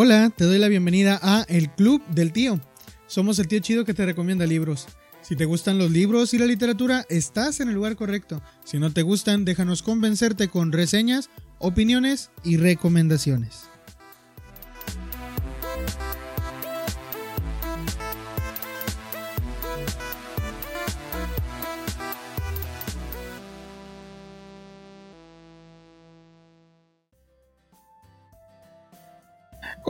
Hola, 0.00 0.30
te 0.30 0.44
doy 0.44 0.58
la 0.58 0.68
bienvenida 0.68 1.18
a 1.20 1.44
El 1.48 1.70
Club 1.70 2.00
del 2.06 2.32
Tío. 2.32 2.60
Somos 3.08 3.40
el 3.40 3.48
tío 3.48 3.58
chido 3.58 3.84
que 3.84 3.94
te 3.94 4.06
recomienda 4.06 4.46
libros. 4.46 4.86
Si 5.22 5.34
te 5.34 5.44
gustan 5.44 5.76
los 5.76 5.90
libros 5.90 6.32
y 6.32 6.38
la 6.38 6.46
literatura, 6.46 7.04
estás 7.08 7.58
en 7.58 7.66
el 7.66 7.74
lugar 7.74 7.96
correcto. 7.96 8.40
Si 8.62 8.78
no 8.78 8.92
te 8.92 9.02
gustan, 9.02 9.44
déjanos 9.44 9.82
convencerte 9.82 10.46
con 10.46 10.70
reseñas, 10.70 11.30
opiniones 11.58 12.30
y 12.44 12.58
recomendaciones. 12.58 13.68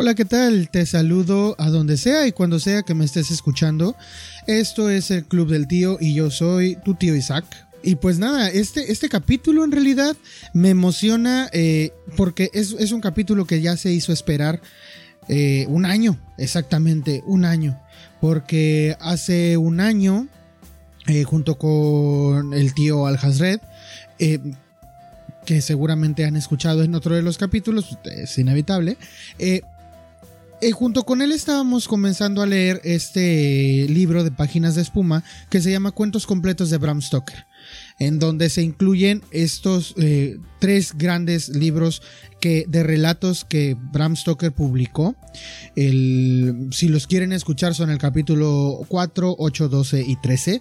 Hola, 0.09 0.15
¿qué 0.15 0.25
tal? 0.25 0.71
Te 0.71 0.87
saludo 0.87 1.55
a 1.59 1.69
donde 1.69 1.99
sea 1.99 2.27
y 2.27 2.33
cuando 2.33 2.59
sea 2.61 2.83
que 2.83 2.95
me 2.95 3.05
estés 3.05 3.31
escuchando. 3.31 3.95
Esto 4.47 4.89
es 4.89 5.11
el 5.11 5.27
Club 5.27 5.51
del 5.51 5.69
Tío 5.69 5.99
y 6.01 6.15
yo 6.15 6.31
soy 6.31 6.79
tu 6.83 6.95
tío 6.95 7.15
Isaac. 7.15 7.45
Y 7.83 7.97
pues 7.97 8.19
nada, 8.19 8.49
este, 8.49 8.91
este 8.91 9.11
capítulo 9.11 9.65
en 9.65 9.71
realidad 9.71 10.17
me 10.55 10.71
emociona 10.71 11.51
eh, 11.53 11.93
porque 12.17 12.49
es, 12.55 12.75
es, 12.79 12.93
un 12.93 13.03
capítulo 13.03 13.45
que 13.45 13.61
ya 13.61 13.77
se 13.77 13.93
hizo 13.93 14.11
esperar 14.11 14.63
eh, 15.29 15.67
un 15.69 15.85
año, 15.85 16.19
exactamente, 16.39 17.23
un 17.27 17.45
año. 17.45 17.79
Porque 18.19 18.97
hace 19.01 19.59
un 19.59 19.79
año, 19.79 20.27
eh, 21.07 21.25
junto 21.25 21.59
con 21.59 22.55
el 22.55 22.73
tío 22.73 23.07
Al 23.07 23.17
Hazred, 23.17 23.61
que 25.49 25.63
seguramente 25.63 26.25
han 26.25 26.37
escuchado 26.37 26.83
en 26.83 26.95
otro 26.95 27.15
de 27.15 27.21
los 27.21 27.37
capítulos, 27.37 27.99
es 28.05 28.39
inevitable, 28.39 28.97
eh, 29.39 29.63
junto 30.73 31.05
con 31.05 31.23
él 31.23 31.33
estábamos 31.33 31.87
comenzando 31.87 32.43
a 32.43 32.47
leer 32.47 32.81
este 32.85 33.87
libro 33.89 34.25
de 34.25 34.31
páginas 34.31 34.75
de 34.75 34.83
espuma 34.83 35.23
que 35.51 35.61
se 35.61 35.71
llama 35.71 35.93
Cuentos 35.93 36.27
completos 36.27 36.71
de 36.71 36.79
Bram 36.79 37.01
Stoker, 37.01 37.47
en 37.99 38.19
donde 38.19 38.51
se 38.51 38.63
incluyen 38.63 39.23
estos 39.31 39.95
eh, 39.99 40.39
tres 40.59 40.95
grandes 40.97 41.49
libros 41.51 42.03
que, 42.41 42.65
de 42.69 42.83
relatos 42.83 43.45
que 43.45 43.77
Bram 43.93 44.17
Stoker 44.17 44.53
publicó. 44.53 45.15
Si 45.77 46.89
los 46.89 47.07
quieren 47.07 47.33
escuchar 47.33 47.75
son 47.75 47.91
el 47.91 47.99
capítulo 47.99 48.81
4, 48.89 49.37
8, 49.39 49.69
12 49.69 50.05
y 50.07 50.17
13. 50.17 50.61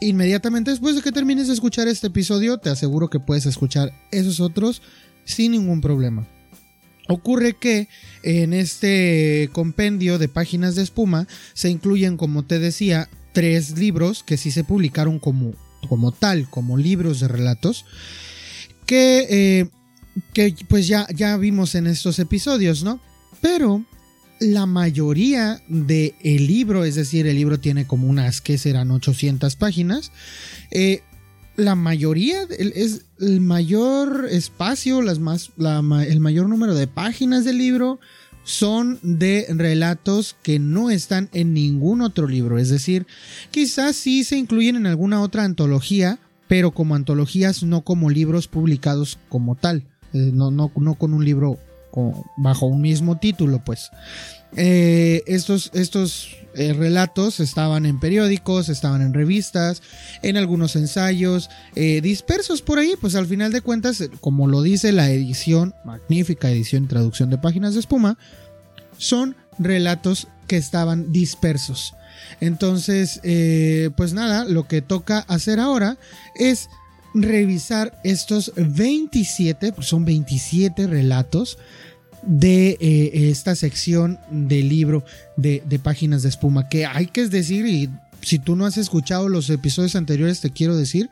Inmediatamente 0.00 0.70
después 0.70 0.94
de 0.94 1.02
que 1.02 1.12
termines 1.12 1.48
de 1.48 1.54
escuchar 1.54 1.88
este 1.88 2.06
episodio, 2.06 2.58
te 2.58 2.70
aseguro 2.70 3.10
que 3.10 3.20
puedes 3.20 3.46
escuchar 3.46 3.92
esos 4.10 4.40
otros 4.40 4.80
sin 5.24 5.52
ningún 5.52 5.80
problema. 5.80 6.26
Ocurre 7.08 7.54
que 7.54 7.88
en 8.22 8.52
este 8.52 9.48
compendio 9.52 10.18
de 10.18 10.28
páginas 10.28 10.76
de 10.76 10.82
espuma 10.82 11.26
se 11.54 11.70
incluyen, 11.70 12.16
como 12.16 12.44
te 12.44 12.58
decía, 12.58 13.08
tres 13.32 13.78
libros 13.78 14.22
que 14.22 14.36
sí 14.36 14.50
se 14.50 14.62
publicaron 14.62 15.18
como, 15.18 15.54
como 15.88 16.12
tal, 16.12 16.50
como 16.50 16.76
libros 16.76 17.20
de 17.20 17.28
relatos, 17.28 17.86
que, 18.84 19.26
eh, 19.30 19.68
que 20.34 20.54
pues 20.68 20.86
ya, 20.86 21.06
ya 21.14 21.36
vimos 21.36 21.74
en 21.74 21.86
estos 21.86 22.18
episodios, 22.18 22.84
¿no? 22.84 23.00
Pero 23.40 23.84
la 24.40 24.66
mayoría 24.66 25.62
del 25.68 26.14
el 26.22 26.46
libro, 26.46 26.84
es 26.84 26.94
decir, 26.94 27.26
el 27.26 27.36
libro 27.36 27.58
tiene 27.58 27.86
como 27.86 28.08
unas 28.08 28.40
que 28.40 28.58
serán 28.58 28.90
800 28.90 29.56
páginas, 29.56 30.12
eh, 30.70 31.02
la 31.58 31.74
mayoría, 31.74 32.44
es 32.44 33.02
el 33.18 33.40
mayor 33.40 34.28
espacio, 34.30 35.02
las 35.02 35.18
más, 35.18 35.50
el 35.58 36.20
mayor 36.20 36.48
número 36.48 36.72
de 36.76 36.86
páginas 36.86 37.44
del 37.44 37.58
libro 37.58 37.98
son 38.44 39.00
de 39.02 39.44
relatos 39.50 40.36
que 40.42 40.60
no 40.60 40.88
están 40.88 41.28
en 41.32 41.54
ningún 41.54 42.00
otro 42.00 42.28
libro. 42.28 42.58
Es 42.58 42.68
decir, 42.70 43.08
quizás 43.50 43.96
sí 43.96 44.22
se 44.22 44.38
incluyen 44.38 44.76
en 44.76 44.86
alguna 44.86 45.20
otra 45.20 45.42
antología, 45.42 46.20
pero 46.46 46.70
como 46.70 46.94
antologías, 46.94 47.64
no 47.64 47.82
como 47.82 48.08
libros 48.08 48.46
publicados 48.46 49.18
como 49.28 49.56
tal. 49.56 49.82
Eh, 50.12 50.30
no, 50.32 50.52
no, 50.52 50.70
no 50.76 50.94
con 50.94 51.12
un 51.12 51.24
libro 51.24 51.58
bajo 52.36 52.66
un 52.66 52.80
mismo 52.80 53.18
título, 53.18 53.64
pues. 53.64 53.90
Eh, 54.56 55.24
estos, 55.26 55.72
estos 55.74 56.36
eh, 56.58 56.72
relatos 56.72 57.40
estaban 57.40 57.86
en 57.86 58.00
periódicos, 58.00 58.68
estaban 58.68 59.02
en 59.02 59.14
revistas, 59.14 59.82
en 60.22 60.36
algunos 60.36 60.76
ensayos, 60.76 61.50
eh, 61.74 62.00
dispersos 62.00 62.62
por 62.62 62.78
ahí, 62.78 62.94
pues 63.00 63.14
al 63.14 63.26
final 63.26 63.52
de 63.52 63.60
cuentas, 63.60 64.02
como 64.20 64.46
lo 64.46 64.62
dice 64.62 64.92
la 64.92 65.10
edición, 65.10 65.74
magnífica 65.84 66.50
edición 66.50 66.84
y 66.84 66.88
traducción 66.88 67.30
de 67.30 67.38
páginas 67.38 67.74
de 67.74 67.80
espuma, 67.80 68.18
son 68.96 69.36
relatos 69.58 70.28
que 70.46 70.56
estaban 70.56 71.12
dispersos. 71.12 71.94
Entonces, 72.40 73.20
pues 73.96 74.12
nada, 74.12 74.44
lo 74.44 74.66
que 74.66 74.82
toca 74.82 75.20
hacer 75.20 75.60
ahora 75.60 75.98
es 76.34 76.68
revisar 77.14 77.98
estos 78.04 78.52
27, 78.56 79.72
pues 79.72 79.88
son 79.88 80.04
27 80.04 80.86
relatos 80.86 81.58
de 82.28 82.76
eh, 82.78 83.30
esta 83.30 83.56
sección 83.56 84.20
del 84.30 84.68
libro 84.68 85.04
de, 85.36 85.80
páginas 85.82 86.22
de 86.22 86.28
espuma. 86.28 86.68
Que 86.68 86.86
hay 86.86 87.06
que 87.06 87.26
decir, 87.26 87.66
y 87.66 87.88
si 88.20 88.38
tú 88.38 88.54
no 88.54 88.66
has 88.66 88.76
escuchado 88.76 89.28
los 89.28 89.50
episodios 89.50 89.96
anteriores, 89.96 90.40
te 90.40 90.50
quiero 90.50 90.76
decir, 90.76 91.08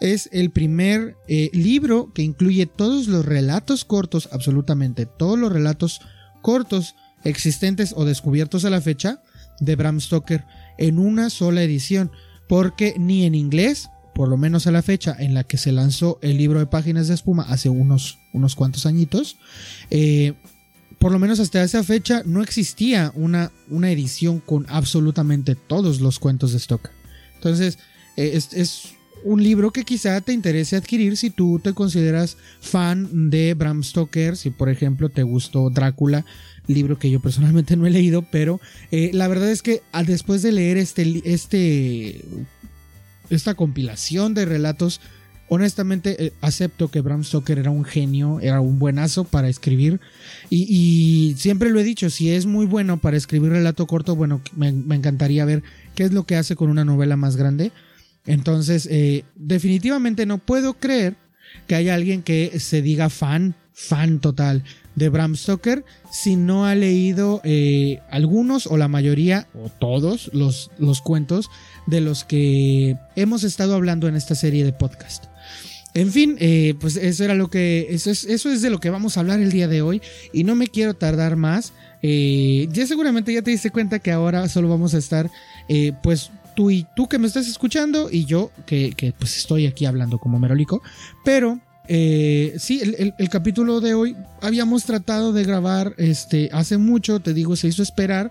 es 0.00 0.28
el 0.32 0.50
primer 0.50 1.16
eh, 1.26 1.50
libro 1.52 2.12
que 2.14 2.22
incluye 2.22 2.66
todos 2.66 3.08
los 3.08 3.24
relatos 3.24 3.84
cortos, 3.84 4.28
absolutamente 4.32 5.06
todos 5.06 5.38
los 5.38 5.52
relatos 5.52 6.00
cortos 6.42 6.94
existentes 7.24 7.92
o 7.96 8.04
descubiertos 8.04 8.64
a 8.64 8.70
la 8.70 8.80
fecha 8.80 9.22
de 9.60 9.76
Bram 9.76 10.00
Stoker 10.00 10.44
en 10.78 10.98
una 10.98 11.30
sola 11.30 11.62
edición, 11.62 12.10
porque 12.48 12.94
ni 12.98 13.24
en 13.24 13.34
inglés 13.34 13.88
por 14.14 14.28
lo 14.28 14.36
menos 14.36 14.66
a 14.66 14.70
la 14.70 14.82
fecha 14.82 15.16
en 15.18 15.32
la 15.32 15.44
que 15.44 15.56
se 15.56 15.72
lanzó 15.72 16.18
el 16.20 16.36
libro 16.36 16.58
de 16.58 16.66
páginas 16.66 17.08
de 17.08 17.14
espuma 17.14 17.44
hace 17.48 17.70
unos, 17.70 18.18
unos 18.32 18.54
cuantos 18.54 18.86
añitos, 18.86 19.36
eh, 19.90 20.34
por 20.98 21.12
lo 21.12 21.18
menos 21.18 21.40
hasta 21.40 21.62
esa 21.62 21.82
fecha 21.82 22.22
no 22.26 22.42
existía 22.42 23.12
una, 23.14 23.50
una 23.68 23.90
edición 23.90 24.40
con 24.40 24.66
absolutamente 24.68 25.54
todos 25.54 26.00
los 26.00 26.18
cuentos 26.18 26.52
de 26.52 26.58
Stoker. 26.58 26.90
Entonces, 27.36 27.78
eh, 28.16 28.38
es, 28.52 28.94
un 29.22 29.42
libro 29.42 29.70
que 29.70 29.84
quizá 29.84 30.20
te 30.22 30.32
interese 30.32 30.76
adquirir 30.76 31.16
si 31.16 31.28
tú 31.28 31.58
te 31.58 31.74
consideras 31.74 32.38
fan 32.60 33.28
de 33.28 33.52
Bram 33.52 33.82
Stoker, 33.82 34.34
si 34.34 34.48
por 34.48 34.70
ejemplo 34.70 35.10
te 35.10 35.22
gustó 35.22 35.68
Drácula, 35.68 36.24
libro 36.66 36.98
que 36.98 37.10
yo 37.10 37.20
personalmente 37.20 37.76
no 37.76 37.86
he 37.86 37.90
leído, 37.90 38.22
pero 38.30 38.60
eh, 38.90 39.10
la 39.12 39.28
verdad 39.28 39.50
es 39.50 39.60
que 39.60 39.82
después 40.06 40.40
de 40.40 40.52
leer 40.52 40.78
este, 40.78 41.20
este 41.24 42.24
esta 43.28 43.54
compilación 43.54 44.34
de 44.34 44.44
relatos, 44.44 45.00
honestamente 45.50 46.26
eh, 46.26 46.32
acepto 46.40 46.90
que 46.90 47.00
Bram 47.00 47.24
Stoker 47.24 47.58
era 47.58 47.72
un 47.72 47.84
genio, 47.84 48.38
era 48.40 48.60
un 48.60 48.78
buenazo 48.78 49.24
para 49.24 49.48
escribir. 49.48 50.00
Y, 50.48 51.34
siempre 51.36 51.70
lo 51.70 51.80
he 51.80 51.84
dicho, 51.84 52.08
si 52.08 52.30
es 52.30 52.46
muy 52.46 52.66
bueno 52.66 52.98
para 52.98 53.16
escribir 53.16 53.50
relato 53.50 53.86
corto, 53.86 54.14
bueno, 54.14 54.40
me, 54.56 54.68
encantaría 54.68 55.44
ver 55.44 55.62
qué 55.94 56.04
es 56.04 56.12
lo 56.12 56.24
que 56.24 56.36
hace 56.36 56.54
con 56.54 56.70
una 56.70 56.84
novela 56.84 57.16
más 57.16 57.36
grande. 57.36 57.72
Entonces, 58.26 58.86
eh, 58.90 59.24
definitivamente 59.34 60.24
no 60.24 60.38
puedo 60.38 60.74
creer 60.74 61.16
que 61.66 61.74
haya 61.74 61.94
alguien 61.94 62.22
que 62.22 62.60
se 62.60 62.80
diga 62.80 63.10
fan, 63.10 63.56
fan 63.72 64.20
total 64.20 64.62
de 64.94 65.08
Bram 65.08 65.36
Stoker 65.36 65.84
si 66.10 66.36
no 66.36 66.66
ha 66.66 66.74
leído 66.74 67.40
eh, 67.44 68.00
algunos 68.10 68.66
o 68.66 68.76
la 68.76 68.88
mayoría 68.88 69.46
o 69.54 69.68
todos 69.68 70.30
los, 70.32 70.70
los 70.78 71.00
cuentos 71.00 71.48
de 71.86 72.00
los 72.00 72.24
que 72.24 72.96
hemos 73.16 73.44
estado 73.44 73.74
hablando 73.74 74.08
en 74.08 74.16
esta 74.16 74.34
serie 74.34 74.64
de 74.64 74.72
podcast. 74.72 75.24
En 75.92 76.12
fin, 76.12 76.36
eh, 76.38 76.74
pues 76.80 76.96
eso 76.96 77.24
era 77.24 77.34
lo 77.34 77.50
que. 77.50 77.88
Eso 77.90 78.10
es, 78.10 78.24
eso 78.24 78.50
es 78.50 78.62
de 78.62 78.70
lo 78.70 78.78
que 78.78 78.90
vamos 78.90 79.16
a 79.16 79.20
hablar 79.20 79.40
el 79.40 79.50
día 79.50 79.66
de 79.66 79.82
hoy. 79.82 80.00
Y 80.32 80.44
no 80.44 80.54
me 80.54 80.68
quiero 80.68 80.94
tardar 80.94 81.34
más. 81.34 81.72
Eh, 82.02 82.68
ya 82.70 82.86
seguramente 82.86 83.32
ya 83.32 83.42
te 83.42 83.50
diste 83.50 83.70
cuenta 83.70 83.98
que 83.98 84.12
ahora 84.12 84.48
solo 84.48 84.68
vamos 84.68 84.94
a 84.94 84.98
estar. 84.98 85.28
Pues 86.02 86.30
tú 86.54 86.70
y 86.70 86.86
tú 86.94 87.08
que 87.08 87.18
me 87.18 87.26
estás 87.26 87.48
escuchando. 87.48 88.08
Y 88.08 88.24
yo 88.24 88.52
que, 88.66 89.14
pues 89.18 89.36
estoy 89.36 89.66
aquí 89.66 89.84
hablando 89.84 90.18
como 90.18 90.38
merolico. 90.38 90.80
Pero. 91.24 91.58
Sí, 92.58 92.80
el, 92.82 93.14
el, 93.18 93.28
capítulo 93.28 93.80
de 93.80 93.94
hoy 93.94 94.16
habíamos 94.40 94.84
tratado 94.84 95.32
de 95.32 95.44
grabar 95.44 95.94
este 95.98 96.48
hace 96.52 96.78
mucho, 96.78 97.20
te 97.20 97.34
digo, 97.34 97.56
se 97.56 97.68
hizo 97.68 97.82
esperar, 97.82 98.30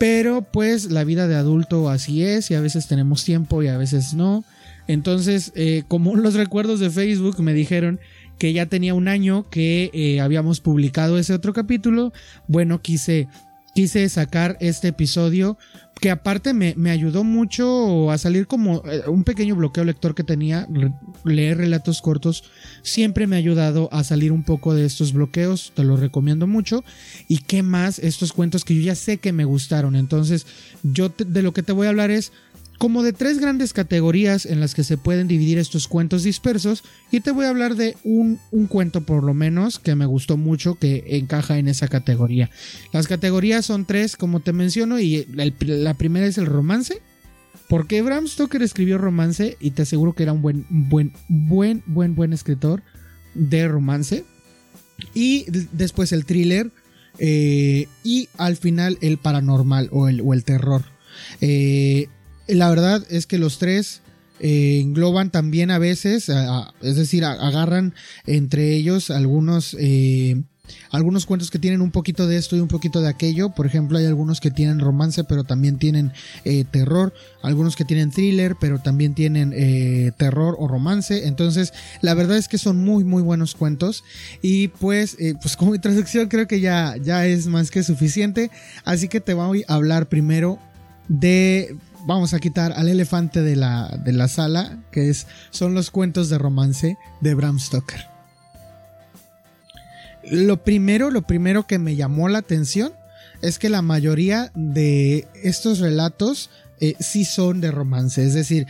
pero 0.00 0.42
pues 0.42 0.90
la 0.90 1.04
vida 1.04 1.28
de 1.28 1.34
adulto 1.34 1.90
así 1.90 2.24
es 2.24 2.50
y 2.50 2.54
a 2.54 2.60
veces 2.60 2.86
tenemos 2.86 3.22
tiempo 3.22 3.62
y 3.62 3.68
a 3.68 3.76
veces 3.76 4.14
no. 4.14 4.44
Entonces, 4.86 5.52
eh, 5.54 5.84
como 5.88 6.16
los 6.16 6.34
recuerdos 6.34 6.80
de 6.80 6.90
Facebook 6.90 7.38
me 7.40 7.52
dijeron 7.52 8.00
que 8.38 8.54
ya 8.54 8.64
tenía 8.64 8.94
un 8.94 9.08
año 9.08 9.48
que 9.50 9.90
eh, 9.92 10.20
habíamos 10.20 10.60
publicado 10.60 11.18
ese 11.18 11.34
otro 11.34 11.52
capítulo, 11.52 12.14
bueno, 12.48 12.80
quise 12.80 13.28
quise 13.74 14.08
sacar 14.08 14.56
este 14.60 14.88
episodio 14.88 15.58
que 16.00 16.10
aparte 16.10 16.54
me, 16.54 16.90
ayudó 16.90 17.24
mucho 17.24 18.10
a 18.10 18.16
salir 18.16 18.46
como 18.46 18.82
eh, 18.86 19.02
un 19.06 19.22
pequeño 19.22 19.54
bloqueo 19.54 19.84
lector 19.84 20.14
que 20.14 20.24
tenía, 20.24 20.66
leer 21.24 21.58
relatos 21.58 22.00
cortos, 22.00 22.44
siempre 22.82 23.26
me 23.26 23.36
ha 23.36 23.38
ayudado 23.38 23.90
a 23.92 24.02
salir 24.02 24.32
un 24.32 24.42
poco 24.42 24.74
de 24.74 24.86
estos 24.86 25.12
bloqueos, 25.12 25.72
te 25.74 25.84
lo 25.84 25.96
recomiendo 25.96 26.46
mucho. 26.46 26.84
Y 27.28 27.38
qué 27.38 27.62
más, 27.62 27.98
estos 27.98 28.32
cuentos 28.32 28.64
que 28.64 28.74
yo 28.74 28.80
ya 28.80 28.94
sé 28.94 29.18
que 29.18 29.32
me 29.32 29.44
gustaron, 29.44 29.94
entonces 29.94 30.46
yo 30.82 31.10
de 31.10 31.42
lo 31.42 31.52
que 31.52 31.62
te 31.62 31.72
voy 31.72 31.86
a 31.86 31.90
hablar 31.90 32.10
es 32.10 32.32
como 32.80 33.02
de 33.02 33.12
tres 33.12 33.38
grandes 33.38 33.74
categorías 33.74 34.46
en 34.46 34.58
las 34.58 34.74
que 34.74 34.84
se 34.84 34.96
pueden 34.96 35.28
dividir 35.28 35.58
estos 35.58 35.86
cuentos 35.86 36.22
dispersos 36.22 36.82
y 37.10 37.20
te 37.20 37.30
voy 37.30 37.44
a 37.44 37.50
hablar 37.50 37.74
de 37.74 37.94
un, 38.04 38.40
cuento 38.70 39.02
por 39.02 39.22
lo 39.22 39.34
menos 39.34 39.78
que 39.78 39.94
me 39.94 40.06
gustó 40.06 40.38
mucho 40.38 40.76
que 40.76 41.04
encaja 41.08 41.58
en 41.58 41.68
esa 41.68 41.88
categoría. 41.88 42.48
Las 42.90 43.06
categorías 43.06 43.66
son 43.66 43.84
tres 43.84 44.16
como 44.16 44.40
te 44.40 44.54
menciono 44.54 44.98
y 44.98 45.26
la 45.26 45.92
primera 45.92 46.24
es 46.24 46.38
el 46.38 46.46
romance. 46.46 47.02
Porque 47.68 48.00
Bram 48.00 48.26
Stoker 48.26 48.62
escribió 48.62 48.96
romance 48.96 49.58
y 49.60 49.72
te 49.72 49.82
aseguro 49.82 50.14
que 50.14 50.22
era 50.22 50.32
un 50.32 50.40
buen, 50.40 50.64
buen, 50.70 51.12
buen, 51.28 51.82
buen, 51.86 52.14
buen 52.14 52.32
escritor 52.32 52.82
de 53.34 53.68
romance. 53.68 54.24
Y 55.12 55.44
después 55.72 56.12
el 56.12 56.24
thriller 56.24 56.72
eh, 57.18 57.88
y 58.04 58.30
al 58.38 58.56
final 58.56 58.96
el 59.02 59.18
paranormal 59.18 59.90
o 59.92 60.08
el, 60.08 60.22
o 60.22 60.32
el 60.32 60.44
terror. 60.44 60.82
Eh, 61.42 62.08
la 62.54 62.68
verdad 62.68 63.04
es 63.10 63.26
que 63.26 63.38
los 63.38 63.58
tres 63.58 64.02
eh, 64.40 64.80
engloban 64.80 65.30
también 65.30 65.70
a 65.70 65.78
veces, 65.78 66.30
es 66.80 66.96
decir, 66.96 67.26
agarran 67.26 67.92
entre 68.26 68.74
ellos 68.74 69.10
algunos, 69.10 69.76
eh, 69.78 70.42
algunos 70.90 71.26
cuentos 71.26 71.50
que 71.50 71.58
tienen 71.58 71.82
un 71.82 71.90
poquito 71.90 72.26
de 72.26 72.38
esto 72.38 72.56
y 72.56 72.60
un 72.60 72.68
poquito 72.68 73.02
de 73.02 73.08
aquello. 73.08 73.50
Por 73.50 73.66
ejemplo, 73.66 73.98
hay 73.98 74.06
algunos 74.06 74.40
que 74.40 74.50
tienen 74.50 74.78
romance, 74.80 75.24
pero 75.24 75.44
también 75.44 75.78
tienen 75.78 76.12
eh, 76.46 76.64
terror. 76.70 77.12
Algunos 77.42 77.76
que 77.76 77.84
tienen 77.84 78.12
thriller, 78.12 78.56
pero 78.58 78.78
también 78.78 79.14
tienen 79.14 79.50
terror 80.16 80.56
o 80.58 80.68
romance. 80.68 81.26
Entonces, 81.26 81.74
la 82.00 82.14
verdad 82.14 82.38
es 82.38 82.48
que 82.48 82.56
son 82.56 82.82
muy, 82.82 83.04
muy 83.04 83.22
buenos 83.22 83.54
cuentos. 83.54 84.04
Y 84.40 84.68
pues, 84.68 85.18
pues 85.42 85.56
como 85.56 85.74
introducción 85.74 86.28
creo 86.28 86.46
que 86.46 86.60
ya, 86.60 86.96
ya 86.96 87.26
es 87.26 87.46
más 87.46 87.70
que 87.70 87.82
suficiente. 87.82 88.50
Así 88.84 89.08
que 89.08 89.20
te 89.20 89.34
voy 89.34 89.64
a 89.68 89.74
hablar 89.74 90.08
primero 90.08 90.58
de 91.08 91.76
vamos 92.06 92.34
a 92.34 92.40
quitar 92.40 92.72
al 92.72 92.88
elefante 92.88 93.42
de 93.42 93.56
la, 93.56 93.88
de 94.04 94.12
la 94.12 94.28
sala, 94.28 94.78
que 94.90 95.10
es, 95.10 95.26
son 95.50 95.74
los 95.74 95.90
cuentos 95.90 96.28
de 96.28 96.38
romance 96.38 96.96
de 97.20 97.34
Bram 97.34 97.58
Stoker. 97.58 98.06
Lo 100.24 100.62
primero, 100.62 101.10
lo 101.10 101.22
primero 101.22 101.66
que 101.66 101.78
me 101.78 101.96
llamó 101.96 102.28
la 102.28 102.38
atención 102.38 102.92
es 103.42 103.58
que 103.58 103.68
la 103.68 103.82
mayoría 103.82 104.50
de 104.54 105.26
estos 105.42 105.78
relatos 105.78 106.50
eh, 106.80 106.94
sí 107.00 107.24
son 107.24 107.60
de 107.60 107.70
romance, 107.70 108.24
es 108.24 108.34
decir, 108.34 108.66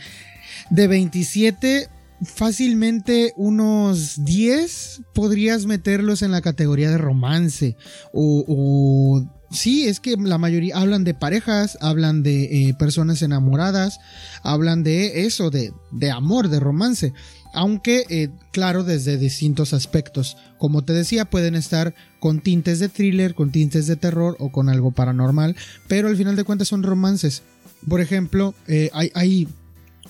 de 0.69 0.87
27 0.87 1.89
fácilmente 2.23 3.33
unos 3.35 4.23
10 4.23 5.01
podrías 5.13 5.65
meterlos 5.65 6.21
en 6.21 6.31
la 6.31 6.41
categoría 6.41 6.91
de 6.91 6.97
romance 6.97 7.75
o, 8.13 8.45
o 8.47 9.40
Sí, 9.51 9.85
es 9.85 9.99
que 9.99 10.15
la 10.15 10.37
mayoría 10.37 10.77
hablan 10.77 11.03
de 11.03 11.13
parejas, 11.13 11.77
hablan 11.81 12.23
de 12.23 12.69
eh, 12.69 12.73
personas 12.73 13.21
enamoradas, 13.21 13.99
hablan 14.43 14.81
de 14.81 15.25
eso, 15.25 15.49
de, 15.49 15.73
de 15.91 16.09
amor, 16.09 16.47
de 16.47 16.61
romance. 16.61 17.13
Aunque, 17.53 18.05
eh, 18.09 18.29
claro, 18.51 18.85
desde 18.85 19.17
distintos 19.17 19.73
aspectos. 19.73 20.37
Como 20.57 20.83
te 20.83 20.93
decía, 20.93 21.25
pueden 21.25 21.55
estar 21.55 21.93
con 22.21 22.39
tintes 22.39 22.79
de 22.79 22.87
thriller, 22.87 23.35
con 23.35 23.51
tintes 23.51 23.87
de 23.87 23.97
terror 23.97 24.37
o 24.39 24.53
con 24.53 24.69
algo 24.69 24.91
paranormal, 24.91 25.57
pero 25.89 26.07
al 26.07 26.15
final 26.15 26.37
de 26.37 26.45
cuentas 26.45 26.69
son 26.69 26.81
romances. 26.81 27.43
Por 27.89 27.99
ejemplo, 27.99 28.55
eh, 28.67 28.89
hay, 28.93 29.11
hay 29.15 29.49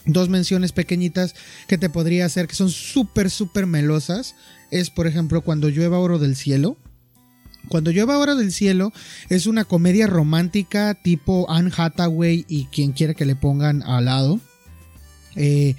dos 0.05 0.29
menciones 0.29 0.71
pequeñitas 0.71 1.33
que 1.67 1.79
te 1.79 1.89
podría 1.89 2.25
hacer 2.25 2.47
que 2.47 2.55
son 2.55 2.69
súper, 2.69 3.31
súper 3.31 3.65
melosas. 3.65 4.35
Es, 4.69 4.91
por 4.91 5.07
ejemplo, 5.07 5.41
cuando 5.41 5.69
llueva 5.69 5.97
oro 5.97 6.19
del 6.19 6.35
cielo 6.35 6.77
cuando 7.67 7.91
llueva 7.91 8.17
Hora 8.17 8.35
del 8.35 8.51
Cielo 8.51 8.91
es 9.29 9.47
una 9.47 9.65
comedia 9.65 10.07
romántica 10.07 10.93
tipo 10.93 11.49
Anne 11.49 11.71
Hathaway 11.75 12.45
y 12.47 12.65
quien 12.65 12.91
quiera 12.91 13.13
que 13.13 13.25
le 13.25 13.35
pongan 13.35 13.83
al 13.83 14.05
lado. 14.05 14.39
Eh, 15.35 15.75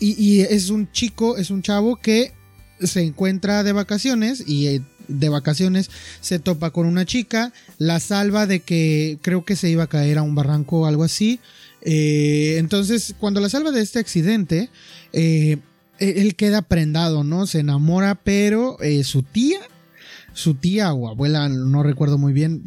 y, 0.00 0.40
es 0.40 0.70
un 0.70 0.90
chico, 0.92 1.36
es 1.36 1.50
un 1.50 1.62
chavo 1.62 1.96
que 1.96 2.32
se 2.80 3.02
encuentra 3.02 3.62
de 3.62 3.72
vacaciones 3.72 4.44
y 4.46 4.66
eh, 4.68 4.82
de 5.08 5.28
vacaciones 5.28 5.90
se 6.20 6.38
topa 6.38 6.70
con 6.70 6.86
una 6.86 7.04
chica, 7.04 7.52
la 7.78 8.00
salva 8.00 8.46
de 8.46 8.60
que 8.60 9.18
creo 9.22 9.44
que 9.44 9.56
se 9.56 9.70
iba 9.70 9.84
a 9.84 9.88
caer 9.88 10.18
a 10.18 10.22
un 10.22 10.34
barranco 10.34 10.80
o 10.80 10.86
algo 10.86 11.04
así. 11.04 11.40
Eh, 11.82 12.56
entonces, 12.58 13.14
cuando 13.18 13.40
la 13.40 13.48
salva 13.48 13.70
de 13.70 13.82
este 13.82 13.98
accidente, 13.98 14.70
él 15.12 16.34
queda 16.36 16.62
prendado, 16.62 17.24
¿no? 17.24 17.46
Se 17.46 17.60
enamora, 17.60 18.14
pero 18.14 18.78
su 19.04 19.22
tía 19.22 19.60
su 20.34 20.54
tía 20.54 20.92
o 20.92 21.08
abuela, 21.08 21.48
no 21.48 21.82
recuerdo 21.82 22.18
muy 22.18 22.34
bien, 22.34 22.62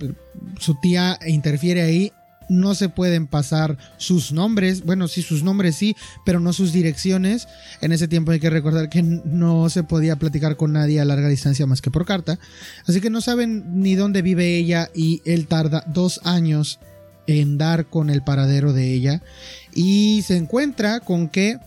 su 0.59 0.75
tía 0.75 1.19
interfiere 1.27 1.83
ahí. 1.83 2.11
No 2.49 2.75
se 2.75 2.87
pueden 2.87 3.27
pasar 3.27 3.77
sus 3.97 4.31
nombres, 4.31 4.85
bueno, 4.85 5.09
sí, 5.09 5.21
sus 5.21 5.43
nombres 5.43 5.75
sí, 5.75 5.97
pero 6.25 6.39
no 6.39 6.53
sus 6.53 6.71
direcciones. 6.71 7.45
En 7.81 7.91
ese 7.91 8.07
tiempo 8.07 8.31
hay 8.31 8.39
que 8.39 8.49
recordar 8.49 8.87
que 8.87 9.03
no 9.03 9.69
se 9.69 9.83
podía 9.83 10.15
platicar 10.15 10.55
con 10.55 10.71
nadie 10.71 11.01
a 11.01 11.05
larga 11.05 11.27
distancia 11.27 11.67
más 11.67 11.81
que 11.81 11.91
por 11.91 12.05
carta. 12.05 12.39
Así 12.87 13.01
que 13.01 13.09
no 13.09 13.19
saben 13.19 13.81
ni 13.81 13.95
dónde 13.95 14.21
vive 14.21 14.55
ella 14.55 14.89
y 14.95 15.21
él 15.25 15.47
tarda 15.47 15.83
dos 15.87 16.21
años 16.23 16.79
en 17.27 17.57
dar 17.57 17.87
con 17.87 18.09
el 18.09 18.23
paradero 18.23 18.71
de 18.71 18.93
ella. 18.93 19.21
Y 19.75 20.23
se 20.25 20.37
encuentra 20.37 21.01
con 21.01 21.27
que, 21.27 21.59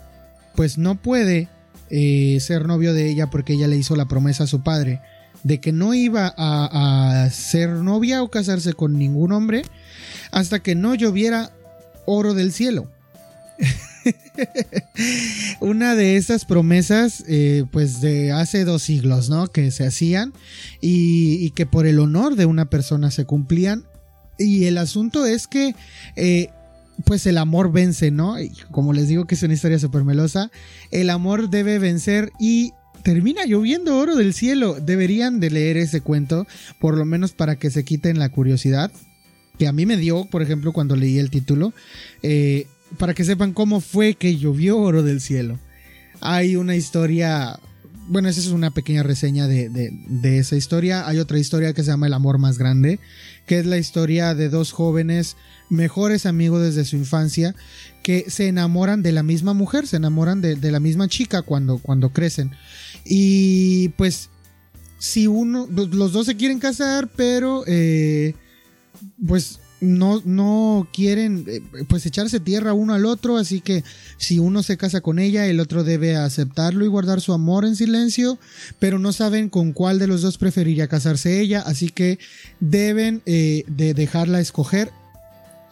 pues 0.56 0.78
no 0.78 0.94
puede 0.94 1.50
eh, 1.90 2.38
ser 2.40 2.66
novio 2.66 2.94
de 2.94 3.10
ella 3.10 3.28
porque 3.28 3.52
ella 3.52 3.68
le 3.68 3.76
hizo 3.76 3.96
la 3.96 4.08
promesa 4.08 4.44
a 4.44 4.46
su 4.46 4.62
padre 4.62 5.02
de 5.42 5.60
que 5.60 5.72
no 5.72 5.94
iba 5.94 6.32
a, 6.36 7.28
ser 7.30 7.70
novia 7.70 8.22
o 8.22 8.30
casarse 8.30 8.72
con 8.72 8.98
ningún 8.98 9.32
hombre 9.32 9.62
hasta 10.30 10.60
que 10.60 10.74
no 10.74 10.94
lloviera 10.94 11.50
oro 12.06 12.34
del 12.34 12.52
cielo. 12.52 12.88
Una 15.60 15.94
de 15.94 16.16
esas 16.16 16.44
promesas, 16.44 17.24
eh, 17.28 17.64
pues 17.70 18.00
de 18.00 18.32
hace 18.32 18.64
dos 18.64 18.82
siglos, 18.82 19.28
¿no? 19.28 19.48
Que 19.48 19.70
se 19.70 19.86
hacían 19.86 20.32
y, 20.80 21.50
que 21.50 21.66
por 21.66 21.86
el 21.86 21.98
honor 21.98 22.36
de 22.36 22.46
una 22.46 22.70
persona 22.70 23.10
se 23.10 23.24
cumplían. 23.24 23.84
Y 24.38 24.64
el 24.64 24.78
asunto 24.78 25.26
es 25.26 25.46
que, 25.46 25.74
eh, 26.16 26.48
pues 27.04 27.26
el 27.26 27.38
amor 27.38 27.72
vence, 27.72 28.10
¿no? 28.10 28.40
Y 28.40 28.52
como 28.70 28.92
les 28.92 29.08
digo 29.08 29.26
que 29.26 29.34
es 29.34 29.42
una 29.42 29.54
historia 29.54 29.78
súper 29.78 30.04
melosa, 30.04 30.50
el 30.90 31.10
amor 31.10 31.50
debe 31.50 31.78
vencer 31.78 32.30
y 32.38 32.72
termina 33.02 33.44
lloviendo 33.44 33.98
oro 33.98 34.16
del 34.16 34.34
cielo. 34.34 34.78
Deberían 34.80 35.40
de 35.40 35.50
leer 35.50 35.76
ese 35.76 36.00
cuento, 36.00 36.46
por 36.78 36.96
lo 36.96 37.04
menos 37.04 37.32
para 37.32 37.56
que 37.56 37.70
se 37.70 37.84
quiten 37.84 38.18
la 38.18 38.28
curiosidad 38.28 38.90
que 39.60 39.68
a 39.68 39.72
mí 39.72 39.84
me 39.84 39.98
dio, 39.98 40.24
por 40.24 40.40
ejemplo, 40.40 40.72
cuando 40.72 40.96
leí 40.96 41.18
el 41.18 41.28
título, 41.28 41.74
eh, 42.22 42.66
para 42.96 43.12
que 43.12 43.24
sepan 43.24 43.52
cómo 43.52 43.82
fue 43.82 44.14
que 44.14 44.38
llovió 44.38 44.78
oro 44.78 45.02
del 45.02 45.20
cielo. 45.20 45.58
Hay 46.22 46.56
una 46.56 46.76
historia, 46.76 47.60
bueno, 48.10 48.28
esa 48.28 48.40
es 48.40 48.48
una 48.48 48.72
pequeña 48.72 49.04
reseña 49.04 49.46
de, 49.46 49.68
de 49.70 50.38
esa 50.38 50.56
historia. 50.56 51.06
Hay 51.06 51.18
otra 51.18 51.38
historia 51.38 51.72
que 51.72 51.84
se 51.84 51.92
llama 51.92 52.08
El 52.08 52.14
amor 52.14 52.38
más 52.38 52.58
grande, 52.58 52.98
que 53.46 53.60
es 53.60 53.66
la 53.66 53.78
historia 53.78 54.34
de 54.34 54.48
dos 54.48 54.72
jóvenes 54.72 55.36
mejores 55.68 56.26
amigos 56.26 56.60
desde 56.60 56.84
su 56.84 56.96
infancia 56.96 57.54
que 58.02 58.28
se 58.28 58.48
enamoran 58.48 59.02
de 59.02 59.12
la 59.12 59.22
misma 59.22 59.54
mujer, 59.54 59.86
se 59.86 59.96
enamoran 59.96 60.40
de, 60.40 60.56
la 60.72 60.80
misma 60.80 61.06
chica 61.06 61.42
cuando, 61.42 61.78
cuando 61.78 62.12
crecen. 62.12 62.50
Y 63.04 63.90
pues 63.90 64.28
si 64.98 65.28
uno, 65.28 65.68
los 65.70 66.12
dos 66.12 66.26
se 66.26 66.36
quieren 66.36 66.58
casar, 66.58 67.08
pero 67.14 67.62
eh, 67.68 68.34
pues 69.24 69.60
no, 69.80 70.22
no 70.24 70.88
quieren 70.92 71.44
eh, 71.46 71.62
pues 71.88 72.04
echarse 72.06 72.40
tierra 72.40 72.72
uno 72.72 72.94
al 72.94 73.06
otro, 73.06 73.36
así 73.36 73.60
que 73.60 73.84
si 74.18 74.38
uno 74.38 74.62
se 74.62 74.76
casa 74.76 75.00
con 75.00 75.18
ella, 75.18 75.46
el 75.46 75.60
otro 75.60 75.84
debe 75.84 76.16
aceptarlo 76.16 76.84
y 76.84 76.88
guardar 76.88 77.20
su 77.20 77.32
amor 77.32 77.64
en 77.64 77.76
silencio, 77.76 78.38
pero 78.78 78.98
no 78.98 79.12
saben 79.12 79.48
con 79.48 79.72
cuál 79.72 79.98
de 79.98 80.06
los 80.06 80.22
dos 80.22 80.38
preferiría 80.38 80.88
casarse 80.88 81.40
ella, 81.40 81.62
así 81.64 81.88
que 81.88 82.18
deben 82.60 83.22
eh, 83.26 83.64
de 83.66 83.94
dejarla 83.94 84.40
escoger. 84.40 84.90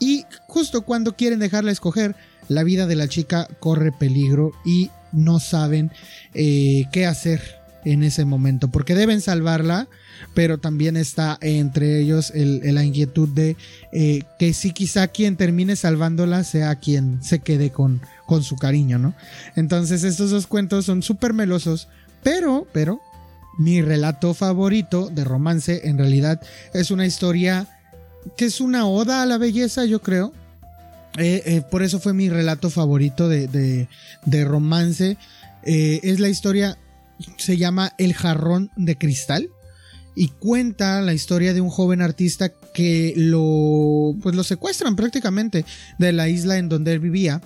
Y 0.00 0.24
justo 0.46 0.82
cuando 0.82 1.16
quieren 1.16 1.40
dejarla 1.40 1.72
escoger, 1.72 2.14
la 2.48 2.64
vida 2.64 2.86
de 2.86 2.96
la 2.96 3.08
chica 3.08 3.46
corre 3.60 3.92
peligro 3.92 4.52
y 4.64 4.90
no 5.12 5.38
saben 5.40 5.90
eh, 6.34 6.84
qué 6.92 7.06
hacer 7.06 7.57
en 7.84 8.02
ese 8.02 8.24
momento, 8.24 8.68
porque 8.68 8.94
deben 8.94 9.20
salvarla, 9.20 9.88
pero 10.34 10.58
también 10.58 10.96
está 10.96 11.38
entre 11.40 12.00
ellos 12.00 12.32
la 12.34 12.84
inquietud 12.84 13.28
de 13.28 13.56
eh, 13.92 14.22
que 14.38 14.52
si 14.52 14.72
quizá 14.72 15.08
quien 15.08 15.36
termine 15.36 15.76
salvándola 15.76 16.44
sea 16.44 16.74
quien 16.76 17.22
se 17.22 17.38
quede 17.38 17.70
con, 17.70 18.00
con 18.26 18.42
su 18.42 18.56
cariño, 18.56 18.98
¿no? 18.98 19.14
Entonces 19.56 20.04
estos 20.04 20.30
dos 20.30 20.46
cuentos 20.46 20.84
son 20.84 21.02
súper 21.02 21.32
melosos, 21.32 21.88
pero, 22.22 22.66
pero, 22.72 23.00
mi 23.58 23.82
relato 23.82 24.34
favorito 24.34 25.10
de 25.10 25.24
romance 25.24 25.88
en 25.88 25.98
realidad 25.98 26.40
es 26.72 26.92
una 26.92 27.06
historia 27.06 27.66
que 28.36 28.46
es 28.46 28.60
una 28.60 28.86
oda 28.86 29.22
a 29.22 29.26
la 29.26 29.38
belleza, 29.38 29.84
yo 29.84 30.00
creo. 30.00 30.32
Eh, 31.16 31.42
eh, 31.46 31.62
por 31.68 31.82
eso 31.82 31.98
fue 31.98 32.12
mi 32.14 32.28
relato 32.28 32.70
favorito 32.70 33.28
de, 33.28 33.48
de, 34.24 34.44
romance. 34.44 35.16
Eh, 35.64 36.00
es 36.02 36.20
la 36.20 36.28
historia, 36.28 36.78
se 37.36 37.56
llama 37.56 37.94
El 37.98 38.14
jarrón 38.14 38.70
de 38.76 38.96
cristal 38.96 39.50
y 40.14 40.28
cuenta 40.28 41.00
la 41.00 41.14
historia 41.14 41.54
de 41.54 41.60
un 41.60 41.70
joven 41.70 42.02
artista 42.02 42.52
que 42.74 43.12
lo, 43.16 44.16
pues 44.20 44.34
lo 44.34 44.42
secuestran 44.42 44.96
prácticamente 44.96 45.64
de 45.98 46.12
la 46.12 46.28
isla 46.28 46.58
en 46.58 46.68
donde 46.68 46.92
él 46.92 46.98
vivía 46.98 47.40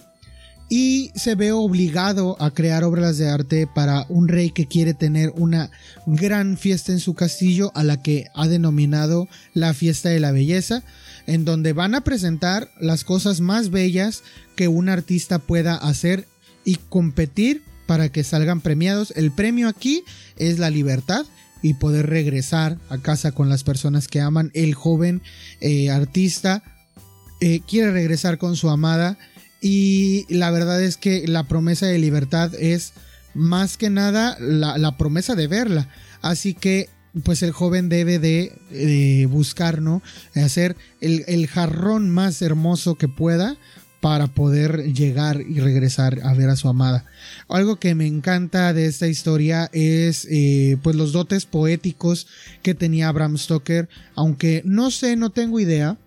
y 0.71 1.11
se 1.15 1.35
ve 1.35 1.53
obligado 1.53 2.35
a 2.41 2.51
crear 2.51 2.83
obras 2.83 3.19
de 3.19 3.29
arte 3.29 3.67
para 3.67 4.07
un 4.09 4.27
rey 4.27 4.53
que 4.53 4.67
quiere 4.67 4.95
tener 4.95 5.31
una 5.37 5.71
gran 6.07 6.57
fiesta 6.57 6.93
en 6.93 7.01
su 7.01 7.13
castillo 7.13 7.73
a 7.75 7.85
la 7.85 8.03
que 8.03 8.29
ha 8.35 8.49
denominado 8.49 9.29
la 9.53 9.75
fiesta 9.75 10.09
de 10.09 10.21
la 10.21 10.33
belleza 10.33 10.83
en 11.27 11.45
donde 11.45 11.75
van 11.75 11.95
a 11.95 12.05
presentar 12.05 12.71
las 12.81 13.05
cosas 13.05 13.43
más 13.43 13.69
bellas 13.69 14.23
que 14.57 14.69
un 14.69 14.89
artista 14.89 15.39
pueda 15.39 15.75
hacer 15.75 16.27
y 16.65 16.77
competir 16.77 17.63
para 17.93 18.09
que 18.09 18.25
salgan 18.25 18.63
premiados. 18.63 19.13
El 19.17 19.33
premio 19.33 19.69
aquí 19.69 20.03
es 20.39 20.59
la 20.59 20.71
libertad 20.71 21.27
y 21.61 21.75
poder 21.75 22.07
regresar 22.07 22.79
a 22.89 22.97
casa 22.97 23.33
con 23.33 23.51
las 23.51 23.65
personas 23.65 24.09
que 24.09 24.19
aman. 24.19 24.51
El 24.55 24.73
joven 24.73 25.21
eh, 25.61 25.91
artista 25.91 26.63
eh, 27.43 27.61
quiere 27.69 27.91
regresar 27.91 28.39
con 28.39 28.57
su 28.57 28.71
amada 28.71 29.19
y 29.61 30.25
la 30.35 30.51
verdad 30.51 30.83
es 30.83 30.97
que 30.97 31.29
la 31.29 31.47
promesa 31.47 31.85
de 31.85 31.99
libertad 31.99 32.55
es 32.55 32.95
más 33.35 33.77
que 33.77 33.91
nada 33.91 34.39
la, 34.41 34.79
la 34.79 34.97
promesa 34.97 35.35
de 35.35 35.49
verla. 35.49 35.91
Así 36.23 36.55
que 36.55 36.89
pues 37.25 37.43
el 37.43 37.53
joven 37.53 37.89
debe 37.89 38.19
de, 38.19 39.27
buscar, 39.31 39.83
¿no? 39.83 40.03
Hacer 40.35 40.77
el, 41.01 41.47
jarrón 41.47 42.09
más 42.09 42.41
hermoso 42.41 42.95
que 42.95 43.09
pueda 43.09 43.57
para 44.03 44.27
poder 44.27 44.93
llegar 44.93 45.41
y 45.41 45.61
regresar 45.61 46.19
a 46.25 46.35
ver 46.35 46.51
a 46.51 46.57
su 46.57 46.69
amada. 46.69 47.05
Algo 47.49 47.77
que 47.77 47.95
me 47.95 48.05
encanta 48.05 48.73
de 48.73 48.87
esta 48.87 49.07
historia 49.07 49.71
es 49.73 50.27
eh, 50.29 50.77
pues 50.83 50.97
los 50.97 51.13
dotes 51.13 51.47
poéticos 51.47 52.27
que 52.63 52.75
tenía 52.75 53.13
Bram 53.13 53.39
Stoker, 53.39 53.89
aunque 54.17 54.61
no 54.65 54.91
sé, 54.91 55.15
no 55.15 55.31
tengo 55.31 55.61
idea. 55.61 55.99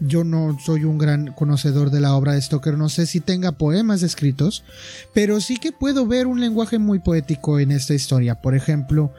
Yo 0.00 0.24
no 0.24 0.58
soy 0.66 0.82
un 0.82 0.98
gran 0.98 1.28
conocedor 1.28 1.92
de 1.92 2.00
la 2.00 2.16
obra 2.16 2.32
de 2.32 2.42
Stoker, 2.42 2.76
no 2.76 2.88
sé 2.88 3.06
si 3.06 3.20
tenga 3.20 3.52
poemas 3.52 4.02
escritos, 4.02 4.64
pero 5.14 5.40
sí 5.40 5.56
que 5.56 5.70
puedo 5.70 6.08
ver 6.08 6.26
un 6.26 6.40
lenguaje 6.40 6.80
muy 6.80 6.98
poético 6.98 7.60
en 7.60 7.70
esta 7.70 7.94
historia. 7.94 8.34
Por 8.34 8.56
ejemplo, 8.56 9.14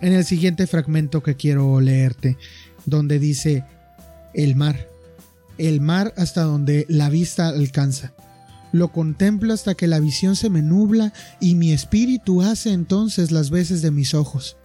en 0.00 0.14
el 0.14 0.24
siguiente 0.24 0.66
fragmento 0.66 1.22
que 1.22 1.36
quiero 1.36 1.78
leerte, 1.82 2.38
donde 2.86 3.18
dice 3.18 3.62
el 4.32 4.56
mar, 4.56 4.93
el 5.58 5.80
mar 5.80 6.14
hasta 6.16 6.42
donde 6.42 6.86
la 6.88 7.10
vista 7.10 7.48
alcanza. 7.48 8.12
Lo 8.72 8.90
contemplo 8.92 9.54
hasta 9.54 9.74
que 9.74 9.86
la 9.86 10.00
visión 10.00 10.34
se 10.36 10.50
me 10.50 10.62
nubla 10.62 11.12
y 11.40 11.54
mi 11.54 11.72
espíritu 11.72 12.42
hace 12.42 12.72
entonces 12.72 13.30
las 13.30 13.50
veces 13.50 13.82
de 13.82 13.90
mis 13.90 14.14
ojos. 14.14 14.56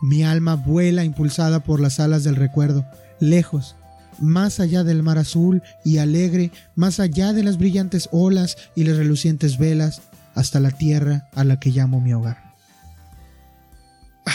Mi 0.00 0.22
alma 0.22 0.54
vuela 0.54 1.04
impulsada 1.04 1.62
por 1.62 1.80
las 1.80 2.00
alas 2.00 2.24
del 2.24 2.36
recuerdo, 2.36 2.86
lejos, 3.20 3.76
más 4.18 4.60
allá 4.60 4.84
del 4.84 5.02
mar 5.02 5.18
azul 5.18 5.62
y 5.84 5.98
alegre, 5.98 6.52
más 6.74 7.00
allá 7.00 7.32
de 7.32 7.42
las 7.42 7.58
brillantes 7.58 8.08
olas 8.12 8.56
y 8.74 8.84
las 8.84 8.96
relucientes 8.96 9.58
velas, 9.58 10.02
hasta 10.34 10.60
la 10.60 10.70
tierra 10.70 11.28
a 11.34 11.44
la 11.44 11.58
que 11.58 11.70
llamo 11.70 12.00
mi 12.00 12.14
hogar 12.14 12.48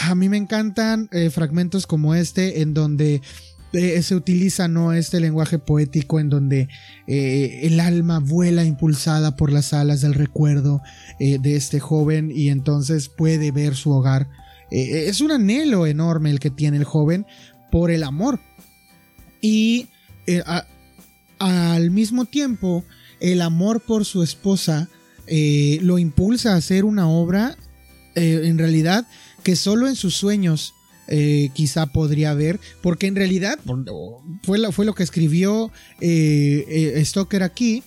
a 0.02 0.14
mí 0.14 0.28
me 0.28 0.36
encantan 0.36 1.08
eh, 1.12 1.30
fragmentos 1.30 1.86
como 1.86 2.14
este 2.14 2.60
en 2.60 2.74
donde 2.74 3.22
eh, 3.74 4.02
se 4.02 4.14
utiliza 4.14 4.68
no 4.68 4.92
este 4.92 5.20
lenguaje 5.20 5.58
poético 5.58 6.20
en 6.20 6.30
donde 6.30 6.68
eh, 7.06 7.60
el 7.62 7.80
alma 7.80 8.20
vuela 8.20 8.64
impulsada 8.64 9.36
por 9.36 9.52
las 9.52 9.72
alas 9.72 10.00
del 10.00 10.14
recuerdo 10.14 10.80
de 11.18 11.56
este 11.56 11.80
joven 11.80 12.30
y 12.34 12.48
entonces 12.48 13.08
puede 13.08 13.50
ver 13.50 13.74
su 13.74 13.90
hogar. 13.90 14.28
es 14.70 15.20
un 15.20 15.32
anhelo 15.32 15.86
enorme 15.86 16.30
el 16.30 16.40
que 16.40 16.50
tiene 16.50 16.76
el 16.76 16.84
joven 16.84 17.26
por 17.70 17.90
el 17.90 18.02
amor 18.02 18.40
y 19.40 19.88
al 21.38 21.90
mismo 21.90 22.24
tiempo 22.24 22.84
el 23.20 23.42
amor 23.42 23.80
por 23.80 24.04
su 24.04 24.22
esposa 24.22 24.88
lo 25.80 25.98
impulsa 25.98 26.54
a 26.54 26.56
hacer 26.56 26.84
una 26.84 27.08
obra 27.08 27.56
en 28.14 28.58
realidad 28.58 29.06
que 29.42 29.56
solo 29.56 29.86
en 29.86 29.94
sus 29.96 30.16
sueños 30.16 30.74
eh, 31.06 31.50
quizá 31.52 31.86
podría 31.86 32.32
ver, 32.34 32.60
porque 32.80 33.06
en 33.06 33.14
realidad 33.14 33.58
fue, 34.42 34.58
lo, 34.58 34.72
fue 34.72 34.86
lo 34.86 34.94
que 34.94 35.02
escribió 35.02 35.70
eh, 36.00 36.64
eh, 36.96 37.04
Stoker 37.04 37.42
aquí. 37.42 37.82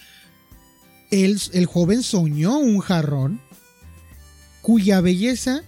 El, 1.09 1.39
el 1.53 1.65
joven 1.65 2.03
soñó 2.03 2.59
un 2.59 2.79
jarrón 2.79 3.41
cuya 4.61 5.01
belleza 5.01 5.63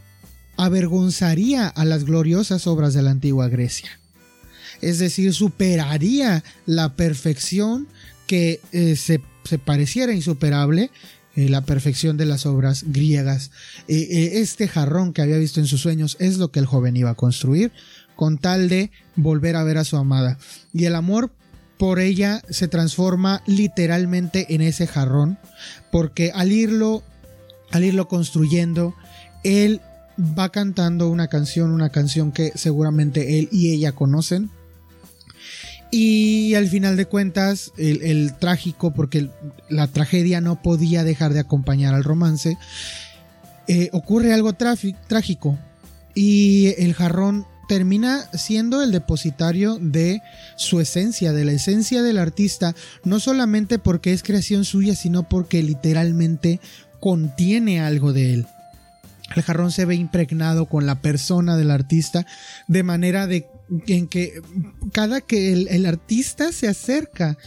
avergonzaría 0.57 1.67
a 1.67 1.85
las 1.85 2.03
gloriosas 2.03 2.67
obras 2.67 2.93
de 2.93 3.01
la 3.01 3.11
antigua 3.11 3.47
Grecia. 3.47 3.99
Es 4.81 4.99
decir, 4.99 5.33
superaría 5.33 6.43
la 6.65 6.95
perfección 6.95 7.87
que 8.27 8.59
se, 8.71 9.21
se, 9.43 9.57
pareciera 9.57 10.13
insuperable 10.13 10.91
eh, 11.39 11.47
la 11.47 11.61
perfección 11.61 12.17
de 12.17 12.25
las 12.25 12.45
obras 12.45 12.83
griegas. 12.87 13.51
Eh, 13.87 13.95
eh, 14.11 14.31
este 14.41 14.67
jarrón 14.67 15.13
que 15.13 15.21
había 15.21 15.37
visto 15.37 15.61
en 15.61 15.67
sus 15.67 15.79
sueños 15.79 16.17
es 16.19 16.37
lo 16.37 16.51
que 16.51 16.59
el 16.59 16.65
joven 16.65 16.97
iba 16.97 17.11
a 17.11 17.15
construir 17.15 17.71
con 18.17 18.37
tal 18.37 18.67
de 18.67 18.91
volver 19.15 19.55
a 19.55 19.63
ver 19.63 19.77
a 19.77 19.85
su 19.85 19.95
amada. 19.95 20.37
Y 20.73 20.83
el 20.83 20.95
amor 20.95 21.31
por 21.77 22.01
ella 22.01 22.41
se 22.49 22.67
transforma 22.67 23.41
literalmente 23.47 24.53
en 24.53 24.59
ese 24.59 24.85
jarrón, 24.85 25.37
porque 25.93 26.33
al 26.35 26.51
irlo, 26.51 27.03
al 27.71 27.85
irlo 27.85 28.09
construyendo, 28.09 28.93
él 29.45 29.79
va 30.19 30.49
cantando 30.49 31.07
una 31.07 31.29
canción, 31.29 31.71
una 31.71 31.89
canción 31.89 32.33
que 32.33 32.51
seguramente 32.55 33.39
él 33.39 33.47
y 33.49 33.71
ella 33.71 33.93
conocen, 33.93 34.51
y 35.91 36.53
al 36.55 36.67
final 36.67 36.97
de 36.97 37.05
cuentas, 37.05 37.71
el, 37.77 38.33
trágico, 38.35 38.91
porque 38.91 39.29
la 39.69 39.87
tragedia 39.87 40.41
no 40.41 40.61
podía 40.61 41.03
dejar 41.03 41.33
de 41.33 41.39
acompañar 41.39 41.95
al 41.95 42.03
romance, 42.03 42.57
eh, 43.67 43.89
ocurre 43.91 44.33
algo 44.33 44.53
trágico 44.53 45.57
y 46.13 46.73
el 46.77 46.93
jarrón 46.93 47.45
termina 47.67 48.27
siendo 48.33 48.81
el 48.81 48.91
depositario 48.91 49.77
de 49.79 50.21
su 50.57 50.79
esencia, 50.79 51.33
de 51.33 51.45
la 51.45 51.51
esencia 51.51 52.01
del 52.01 52.17
artista, 52.17 52.75
no 53.03 53.19
solamente 53.19 53.77
porque 53.77 54.11
es 54.11 54.23
creación 54.23 54.65
suya, 54.65 54.95
sino 54.95 55.29
porque 55.29 55.61
literalmente 55.61 56.59
contiene 56.99 57.79
algo 57.79 58.11
de 58.11 58.33
él. 58.33 58.47
El 59.35 59.43
jarrón 59.43 59.71
se 59.71 59.85
ve 59.85 59.95
impregnado 59.95 60.65
con 60.65 60.85
la 60.85 61.01
persona 61.01 61.55
del 61.55 61.71
artista 61.71 62.25
de 62.67 62.83
manera 62.83 63.27
de 63.27 63.47
en 63.87 64.07
que 64.07 64.41
cada 64.91 65.21
que 65.21 65.53
el, 65.53 65.85
artista 65.85 66.51
se 66.51 66.67
acerca 66.67 67.37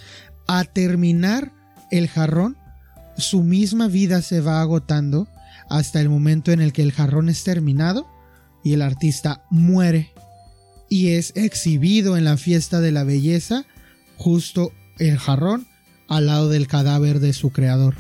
a 0.46 0.64
terminar 0.64 1.52
el 1.90 2.08
jarrón, 2.08 2.56
su 3.16 3.42
misma 3.42 3.88
vida 3.88 4.22
se 4.22 4.40
va 4.40 4.60
agotando 4.60 5.28
hasta 5.68 6.00
el 6.00 6.08
momento 6.08 6.52
en 6.52 6.60
el 6.60 6.72
que 6.72 6.82
el 6.82 6.92
jarrón 6.92 7.28
es 7.28 7.42
terminado 7.44 8.06
y 8.62 8.74
el 8.74 8.82
artista 8.82 9.44
muere 9.50 10.12
y 10.88 11.08
es 11.12 11.32
exhibido 11.36 12.16
en 12.16 12.24
la 12.24 12.36
fiesta 12.36 12.80
de 12.80 12.92
la 12.92 13.04
belleza 13.04 13.64
justo 14.16 14.72
el 14.98 15.18
jarrón 15.18 15.66
al 16.08 16.26
lado 16.26 16.48
del 16.48 16.66
cadáver 16.66 17.18
de 17.18 17.32
su 17.32 17.50
creador. 17.50 17.94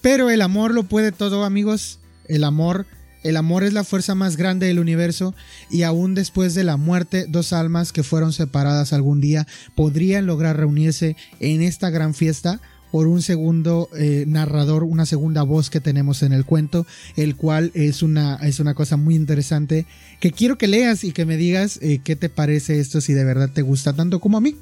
Pero 0.00 0.30
el 0.30 0.42
amor 0.42 0.72
lo 0.72 0.84
puede 0.84 1.12
todo 1.12 1.44
amigos, 1.44 2.00
el 2.28 2.44
amor 2.44 2.86
el 3.24 3.36
amor 3.36 3.64
es 3.64 3.72
la 3.72 3.84
fuerza 3.84 4.14
más 4.14 4.36
grande 4.36 4.66
del 4.66 4.78
universo 4.78 5.34
y 5.70 5.82
aún 5.82 6.14
después 6.14 6.54
de 6.54 6.62
la 6.64 6.76
muerte, 6.76 7.26
dos 7.28 7.52
almas 7.52 7.92
que 7.92 8.04
fueron 8.04 8.32
separadas 8.32 8.92
algún 8.92 9.20
día 9.20 9.46
podrían 9.74 10.26
lograr 10.26 10.56
reunirse 10.56 11.16
en 11.40 11.62
esta 11.62 11.90
gran 11.90 12.14
fiesta 12.14 12.60
por 12.90 13.06
un 13.06 13.20
segundo 13.20 13.88
eh, 13.98 14.24
narrador, 14.26 14.84
una 14.84 15.04
segunda 15.04 15.42
voz 15.42 15.68
que 15.68 15.80
tenemos 15.80 16.22
en 16.22 16.32
el 16.32 16.44
cuento, 16.44 16.86
el 17.16 17.36
cual 17.36 17.70
es 17.74 18.02
una, 18.02 18.36
es 18.36 18.60
una 18.60 18.74
cosa 18.74 18.96
muy 18.96 19.14
interesante 19.14 19.84
que 20.20 20.32
quiero 20.32 20.56
que 20.56 20.68
leas 20.68 21.04
y 21.04 21.12
que 21.12 21.26
me 21.26 21.36
digas 21.36 21.78
eh, 21.82 22.00
qué 22.02 22.16
te 22.16 22.28
parece 22.28 22.80
esto, 22.80 23.00
si 23.00 23.12
de 23.12 23.24
verdad 23.24 23.50
te 23.52 23.62
gusta 23.62 23.92
tanto 23.92 24.20
como 24.20 24.38
a 24.38 24.40
mí. 24.40 24.56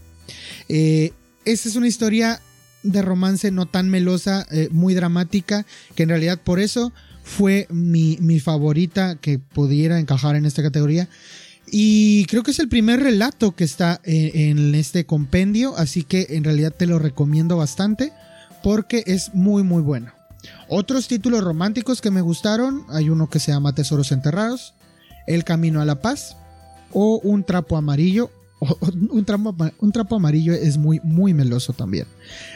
Eh, 0.68 1.12
esta 1.44 1.68
es 1.68 1.76
una 1.76 1.86
historia 1.86 2.40
de 2.82 3.02
romance 3.02 3.50
no 3.50 3.66
tan 3.66 3.90
melosa, 3.90 4.46
muy 4.70 4.94
dramática, 4.94 5.66
que 5.94 6.04
en 6.04 6.08
realidad 6.08 6.40
por 6.42 6.60
eso 6.60 6.92
fue 7.26 7.66
mi, 7.70 8.38
favorita 8.38 9.16
que 9.16 9.40
pudiera 9.40 9.98
encajar 9.98 10.36
en 10.36 10.46
esta 10.46 10.62
categoría. 10.62 11.08
Y 11.66 12.24
creo 12.26 12.44
que 12.44 12.52
es 12.52 12.60
el 12.60 12.68
primer 12.68 13.00
relato 13.00 13.56
que 13.56 13.64
está 13.64 14.00
en, 14.04 14.76
este 14.76 15.06
compendio, 15.06 15.76
así 15.76 16.04
que 16.04 16.28
en 16.30 16.44
realidad 16.44 16.72
te 16.72 16.86
lo 16.86 17.00
recomiendo 17.00 17.56
bastante 17.56 18.12
porque 18.62 19.02
es 19.06 19.34
muy 19.34 19.64
muy 19.64 19.82
bueno. 19.82 20.12
Otros 20.68 21.08
títulos 21.08 21.42
románticos 21.42 22.00
que 22.00 22.12
me 22.12 22.20
gustaron, 22.20 22.84
hay 22.88 23.10
uno 23.10 23.28
que 23.28 23.40
se 23.40 23.50
llama 23.50 23.74
Tesoros 23.74 24.12
Enterrados, 24.12 24.74
El 25.26 25.42
Camino 25.42 25.80
a 25.80 25.84
la 25.84 26.00
Paz 26.00 26.36
o 26.92 27.18
Un 27.24 27.42
Trapo 27.42 27.76
Amarillo. 27.76 28.30
un, 29.10 29.24
trapo, 29.24 29.54
un 29.78 29.92
trapo 29.92 30.16
amarillo 30.16 30.52
es 30.54 30.76
muy, 30.78 31.00
muy 31.02 31.34
meloso 31.34 31.72
también. 31.72 32.06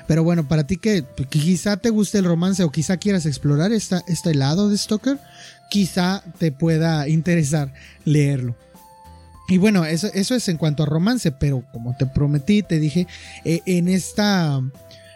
Pero 0.07 0.25
bueno, 0.25 0.49
para 0.49 0.67
ti 0.67 0.77
que, 0.77 1.05
quizá 1.29 1.77
te 1.77 1.91
guste 1.91 2.19
el 2.19 2.25
romance 2.25 2.63
o 2.65 2.71
quizá 2.71 2.97
quieras 2.97 3.27
explorar 3.27 3.73
esta, 3.73 4.03
este 4.07 4.35
lado 4.35 4.71
de 4.71 4.79
Stoker, 4.79 5.19
quizá 5.71 6.23
te 6.39 6.53
pueda 6.53 7.09
interesar 7.09 7.73
leerlo. 8.05 8.57
Y 9.49 9.59
bueno, 9.59 9.85
eso, 9.85 10.09
eso 10.15 10.35
es 10.35 10.49
en 10.49 10.57
cuanto 10.57 10.85
a 10.85 10.87
romance, 10.87 11.33
pero 11.33 11.65
como 11.73 11.97
te 11.97 12.07
prometí, 12.07 12.63
te 12.63 12.79
dije, 12.79 13.07
eh, 13.45 13.61
en, 13.67 13.89
esta, 13.89 14.61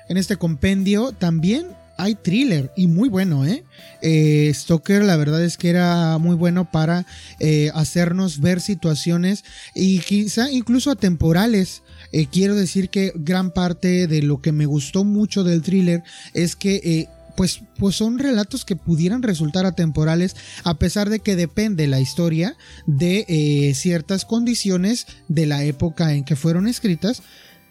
en 0.08 0.16
este 0.16 0.36
compendio 0.36 1.12
también 1.12 1.68
hay 1.96 2.14
thriller 2.14 2.72
y 2.76 2.86
muy 2.86 3.08
bueno, 3.08 3.44
¿eh? 3.46 3.64
¿eh? 4.02 4.50
Stoker 4.52 5.02
la 5.02 5.16
verdad 5.16 5.44
es 5.44 5.56
que 5.56 5.70
era 5.70 6.18
muy 6.18 6.36
bueno 6.36 6.70
para 6.70 7.06
eh, 7.40 7.70
hacernos 7.74 8.40
ver 8.40 8.60
situaciones 8.60 9.44
y 9.74 10.00
quizá 10.00 10.50
incluso 10.50 10.90
atemporales. 10.90 11.82
Eh, 12.12 12.26
quiero 12.30 12.54
decir 12.54 12.90
que 12.90 13.12
gran 13.14 13.50
parte 13.50 14.06
de 14.06 14.22
lo 14.22 14.40
que 14.40 14.52
me 14.52 14.66
gustó 14.66 15.04
mucho 15.04 15.44
del 15.44 15.62
thriller 15.62 16.02
es 16.32 16.56
que 16.56 17.08
pues, 17.36 17.62
pues 17.78 17.96
son 17.96 18.18
relatos 18.18 18.64
que 18.64 18.76
pudieran 18.76 19.22
resultar 19.22 19.66
atemporales 19.66 20.36
a 20.62 20.74
pesar 20.74 21.10
de 21.10 21.18
que 21.18 21.34
depende 21.34 21.88
la 21.88 22.00
historia 22.00 22.56
de 22.86 23.72
ciertas 23.74 24.24
condiciones 24.24 25.06
de 25.26 25.46
la 25.46 25.64
época 25.64 26.12
en 26.12 26.24
que 26.24 26.36
fueron 26.36 26.68
escritas 26.68 27.22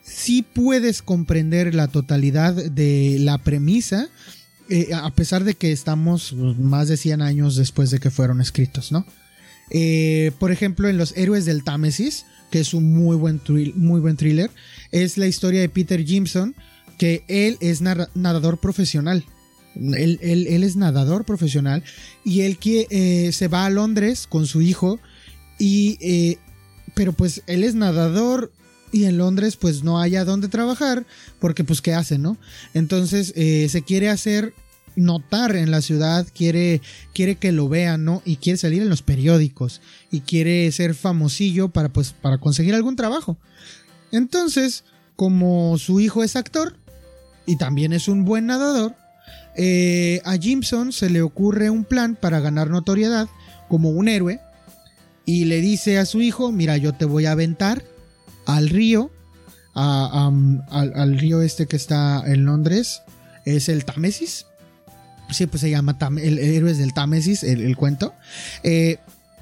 si 0.04 0.42
puedes 0.42 1.02
comprender 1.02 1.74
la 1.74 1.88
totalidad 1.88 2.54
de 2.54 3.18
la 3.20 3.38
premisa, 3.38 4.10
eh, 4.70 4.90
a 4.94 5.14
pesar 5.16 5.44
de 5.44 5.56
que 5.56 5.72
estamos 5.72 6.34
más 6.34 6.90
de 6.90 6.98
100 6.98 7.22
años 7.22 7.56
después 7.56 7.90
de 7.90 8.00
que 8.00 8.12
fueron 8.12 8.42
escritos, 8.42 8.92
¿no? 8.92 9.06
Eh, 9.70 10.32
por 10.40 10.52
ejemplo, 10.52 10.90
en 10.90 10.98
Los 10.98 11.16
Héroes 11.18 11.46
del 11.46 11.64
Támesis, 11.64 12.26
que 12.52 12.60
es 12.60 12.74
un 12.74 12.94
muy 12.94 13.16
buen, 13.16 13.42
muy 13.76 14.02
buen 14.02 14.18
thriller, 14.18 14.52
es 14.92 15.18
la 15.18 15.28
historia 15.28 15.62
de 15.62 15.70
Peter 15.70 16.06
Jimson, 16.06 16.54
que 16.98 17.24
él 17.28 17.58
es 17.62 17.82
nadador 17.82 18.60
profesional. 18.60 19.26
Él, 19.76 20.20
es 20.22 20.76
nadador 20.76 21.26
profesional 21.26 21.84
y 22.24 22.42
él 22.42 22.60
que, 22.60 22.86
eh, 22.92 23.32
se 23.32 23.48
va 23.48 23.66
a 23.66 23.72
Londres 23.72 24.28
con 24.28 24.46
su 24.46 24.62
hijo 24.62 25.00
y... 25.58 26.38
pero 26.94 27.12
pues 27.14 27.42
él 27.48 27.64
es 27.64 27.74
nadador 27.74 28.52
y 28.94 29.06
en 29.06 29.18
Londres 29.18 29.58
pues 29.58 29.84
no 29.84 30.00
haya 30.00 30.24
dónde 30.24 30.48
trabajar 30.48 31.06
porque 31.40 31.66
pues 31.66 31.82
qué 31.82 31.94
hace, 31.94 32.18
¿no? 32.18 32.38
Entonces 32.74 33.34
eh, 33.36 33.68
se 33.70 33.82
quiere 33.82 34.10
hacer 34.10 34.54
notar 34.96 35.56
en 35.56 35.72
la 35.72 35.82
ciudad, 35.82 36.28
quiere, 36.34 36.80
quiere 37.14 37.36
que 37.36 37.52
lo 37.52 37.68
vean, 37.68 38.06
¿no? 38.06 38.22
Y 38.24 38.38
quiere 38.38 38.58
salir 38.58 38.84
en 38.84 38.90
los 38.90 39.02
periódicos 39.02 39.82
y 40.12 40.22
quiere 40.22 40.72
ser 40.72 40.94
famosillo 40.94 41.70
para 41.70 41.90
pues 41.90 42.14
para 42.14 42.38
conseguir 42.38 42.76
algún 42.76 42.96
trabajo. 42.96 43.36
Entonces, 44.12 44.84
como 45.16 45.78
su 45.80 46.00
hijo 46.00 46.24
es 46.24 46.36
actor 46.36 46.78
y 47.48 47.58
también 47.58 47.94
es 47.94 48.08
un 48.08 48.26
buen 48.26 48.46
nadador, 48.46 48.96
eh, 49.56 50.22
a 50.24 50.38
Jimson 50.38 50.94
se 50.94 51.10
le 51.10 51.24
ocurre 51.24 51.72
un 51.72 51.84
plan 51.84 52.16
para 52.16 52.40
ganar 52.40 52.70
notoriedad 52.70 53.28
como 53.70 53.90
un 53.90 54.08
héroe 54.08 54.40
y 55.26 55.46
le 55.46 55.62
dice 55.62 55.98
a 55.98 56.06
su 56.06 56.22
hijo, 56.22 56.52
mira, 56.52 56.78
yo 56.78 56.94
te 56.94 57.06
voy 57.06 57.26
a 57.26 57.32
aventar 57.32 57.84
al 58.46 58.70
río, 58.70 59.12
al, 59.74 61.18
río 61.20 61.42
este 61.42 61.66
que 61.66 61.76
está 61.76 62.24
en 62.26 62.46
Londres, 62.46 63.02
es 63.46 63.70
el 63.70 63.86
Támesis. 63.86 64.46
Sí, 65.32 65.48
pues 65.48 65.62
se 65.62 65.70
llama 65.70 65.98
el, 66.22 66.38
Héroes 66.40 66.78
del 66.78 66.94
Támesis, 66.94 67.44
el, 67.44 67.76
cuento. 67.76 68.14
Eh, 68.64 68.98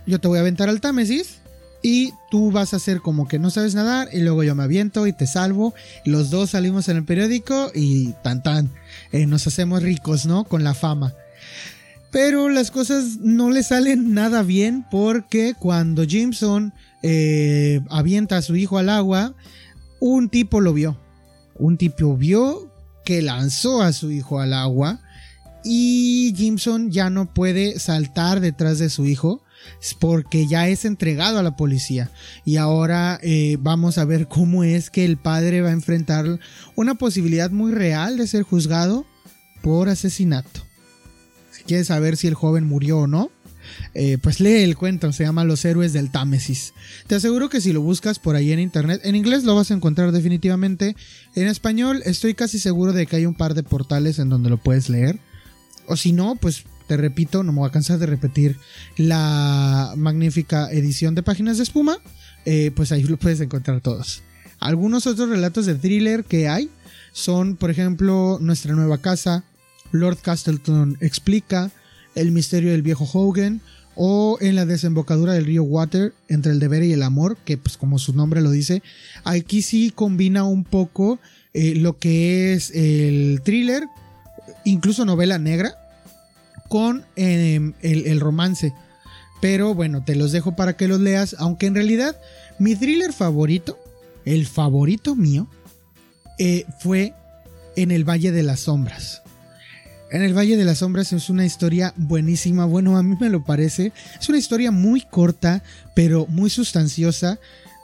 yo 0.06 0.20
te 0.20 0.28
voy 0.28 0.38
a 0.38 0.42
aventar 0.42 0.70
al 0.70 0.80
Támesis 0.80 1.42
y 1.82 2.14
tú 2.30 2.52
vas 2.52 2.74
a 2.74 2.78
hacer 2.78 3.02
como 3.02 3.28
que 3.28 3.40
no 3.40 3.50
sabes 3.50 3.76
nadar 3.76 4.10
y 4.14 4.20
luego 4.20 4.44
yo 4.44 4.56
me 4.56 4.64
aviento 4.64 5.08
y 5.08 5.14
te 5.14 5.28
salvo. 5.28 5.74
los 6.06 6.30
dos 6.30 6.52
salimos 6.52 6.88
en 6.90 6.98
el 6.98 7.06
periódico 7.06 7.72
y 7.74 8.14
tan 8.24 8.44
tan, 8.44 8.70
eh, 9.12 9.26
nos 9.26 9.48
hacemos 9.48 9.82
ricos, 9.82 10.26
¿no? 10.26 10.44
Con 10.44 10.64
la 10.64 10.74
fama. 10.74 11.14
Pero 12.12 12.50
las 12.50 12.72
cosas 12.72 13.18
no 13.22 13.50
le 13.50 13.64
salen 13.64 14.14
nada 14.14 14.44
bien 14.44 14.86
porque 14.92 15.56
cuando 15.58 16.04
Jimson 16.04 16.74
eh, 17.04 17.82
avienta 17.90 18.38
a 18.38 18.42
su 18.42 18.56
hijo 18.56 18.78
al 18.78 18.90
agua, 18.90 19.34
un 20.00 20.30
tipo 20.30 20.60
lo 20.60 20.74
vio. 20.74 21.00
Un 21.56 21.78
tipo 21.78 22.18
vio 22.18 22.72
que 23.06 23.22
lanzó 23.22 23.82
a 23.82 23.94
su 23.94 24.12
hijo 24.12 24.40
al 24.40 24.54
agua 24.54 25.00
y 25.64 26.34
Jimson 26.36 26.92
ya 26.92 27.10
no 27.10 27.34
puede 27.34 27.80
saltar 27.80 28.40
detrás 28.40 28.80
de 28.80 28.90
su 28.90 29.06
hijo 29.06 29.44
porque 30.00 30.48
ya 30.48 30.68
es 30.68 30.86
entregado 30.86 31.38
a 31.38 31.44
la 31.44 31.56
policía 31.56 32.10
y 32.46 32.58
ahora 32.58 33.20
eh, 33.22 33.58
vamos 33.60 34.00
a 34.00 34.06
ver 34.06 34.28
cómo 34.28 34.64
es 34.64 34.90
que 34.90 35.06
el 35.06 35.18
padre 35.18 35.62
va 35.62 35.70
a 35.70 35.74
enfrentar 35.74 36.40
una 36.76 36.96
posibilidad 36.96 37.52
muy 37.52 37.72
real 37.72 38.18
de 38.18 38.28
ser 38.28 38.42
juzgado 38.42 39.06
por 39.62 39.90
asesinato. 39.90 40.71
Quieres 41.72 41.88
saber 41.88 42.18
si 42.18 42.28
el 42.28 42.34
joven 42.34 42.66
murió 42.66 42.98
o 42.98 43.08
no, 43.08 43.32
eh, 43.94 44.18
pues 44.22 44.42
lee 44.42 44.64
el 44.64 44.76
cuento, 44.76 45.14
se 45.14 45.24
llama 45.24 45.46
Los 45.46 45.64
Héroes 45.64 45.94
del 45.94 46.12
Támesis. 46.12 46.74
Te 47.08 47.16
aseguro 47.16 47.48
que 47.50 47.62
si 47.62 47.72
lo 47.72 47.80
buscas 47.80 48.20
por 48.20 48.36
ahí 48.36 48.52
en 48.52 48.60
internet, 48.60 49.00
en 49.06 49.16
inglés 49.16 49.46
lo 49.46 49.56
vas 49.56 49.72
a 49.72 49.74
encontrar 49.74 50.12
definitivamente. 50.12 50.98
En 51.34 51.48
español 51.48 52.02
estoy 52.04 52.34
casi 52.34 52.60
seguro 52.60 52.92
de 52.92 53.08
que 53.08 53.16
hay 53.16 53.26
un 53.26 53.36
par 53.36 53.54
de 53.54 53.64
portales 53.64 54.20
en 54.20 54.28
donde 54.28 54.50
lo 54.50 54.58
puedes 54.58 54.90
leer. 54.90 55.22
O 55.88 55.96
si 55.96 56.12
no, 56.12 56.36
pues 56.36 56.66
te 56.88 56.98
repito, 56.98 57.42
no 57.42 57.54
me 57.54 57.60
voy 57.60 57.70
a 57.70 57.72
cansar 57.72 58.00
de 58.00 58.06
repetir 58.06 58.58
la 58.98 59.94
magnífica 59.96 60.70
edición 60.74 61.16
de 61.16 61.24
Páginas 61.24 61.56
de 61.56 61.64
Espuma. 61.64 62.00
Eh, 62.44 62.72
pues 62.76 62.92
ahí 62.92 63.04
lo 63.04 63.16
puedes 63.16 63.40
encontrar 63.40 63.80
todos. 63.80 64.24
Algunos 64.60 65.08
otros 65.08 65.30
relatos 65.30 65.68
de 65.68 65.76
thriller 65.76 66.26
que 66.26 66.50
hay 66.50 66.70
son, 67.14 67.56
por 67.56 67.72
ejemplo, 67.72 68.40
Nuestra 68.42 68.74
Nueva 68.74 68.98
Casa, 68.98 69.46
Lord 69.92 70.20
Castleton 70.22 70.98
explica, 71.02 71.72
el 72.16 72.32
misterio 72.32 72.72
del 72.72 72.82
viejo 72.82 73.10
Hogan 73.12 73.62
o 73.96 74.38
en 74.42 74.56
la 74.56 74.66
desembocadura 74.66 75.34
del 75.34 75.46
río 75.46 75.64
Water 75.64 76.14
entre 76.30 76.52
el 76.52 76.60
deber 76.60 76.84
y 76.84 76.94
el 76.94 77.04
amor, 77.04 77.38
que 77.46 77.58
pues 77.58 77.78
como 77.78 78.00
su 78.00 78.14
nombre 78.14 78.42
lo 78.42 78.52
dice, 78.52 78.82
aquí 79.24 79.62
sí 79.62 79.92
combina 79.94 80.44
un 80.44 80.64
poco 80.64 81.20
eh, 81.54 81.76
lo 81.76 81.98
que 81.98 82.54
es 82.54 82.72
el 82.72 83.42
thriller, 83.44 83.86
incluso 84.64 85.06
novela 85.06 85.38
negra, 85.38 85.76
con 86.70 87.04
em, 87.18 87.74
el, 87.82 88.20
romance. 88.22 88.74
Pero 89.42 89.74
bueno, 89.74 90.06
te 90.06 90.16
los 90.16 90.32
dejo 90.32 90.56
para 90.56 90.78
que 90.78 90.88
los 90.88 91.02
leas, 91.02 91.36
aunque 91.38 91.66
en 91.66 91.76
realidad 91.76 92.16
mi 92.60 92.76
thriller 92.76 93.12
favorito, 93.12 93.78
el 94.24 94.46
favorito 94.46 95.16
mío, 95.16 95.48
eh, 96.40 96.66
fue 96.80 97.14
en 97.76 97.92
el 97.92 98.08
Valle 98.08 98.32
de 98.32 98.44
las 98.44 98.62
Sombras. 98.62 99.22
En 100.12 100.24
el 100.24 100.38
Valle 100.38 100.58
de 100.58 100.66
las 100.66 100.80
Sombras 100.80 101.14
es 101.14 101.30
una 101.30 101.46
historia 101.46 101.94
buenísima, 101.96 102.66
bueno, 102.66 102.98
a 102.98 103.04
mí 103.04 103.16
me 103.18 103.30
lo 103.30 103.46
parece. 103.46 103.94
Es 104.20 104.28
una 104.28 104.38
historia 104.38 104.70
muy 104.70 105.02
corta, 105.02 105.64
pero 105.94 106.28
muy 106.28 106.50
sustanciosa, 106.50 107.40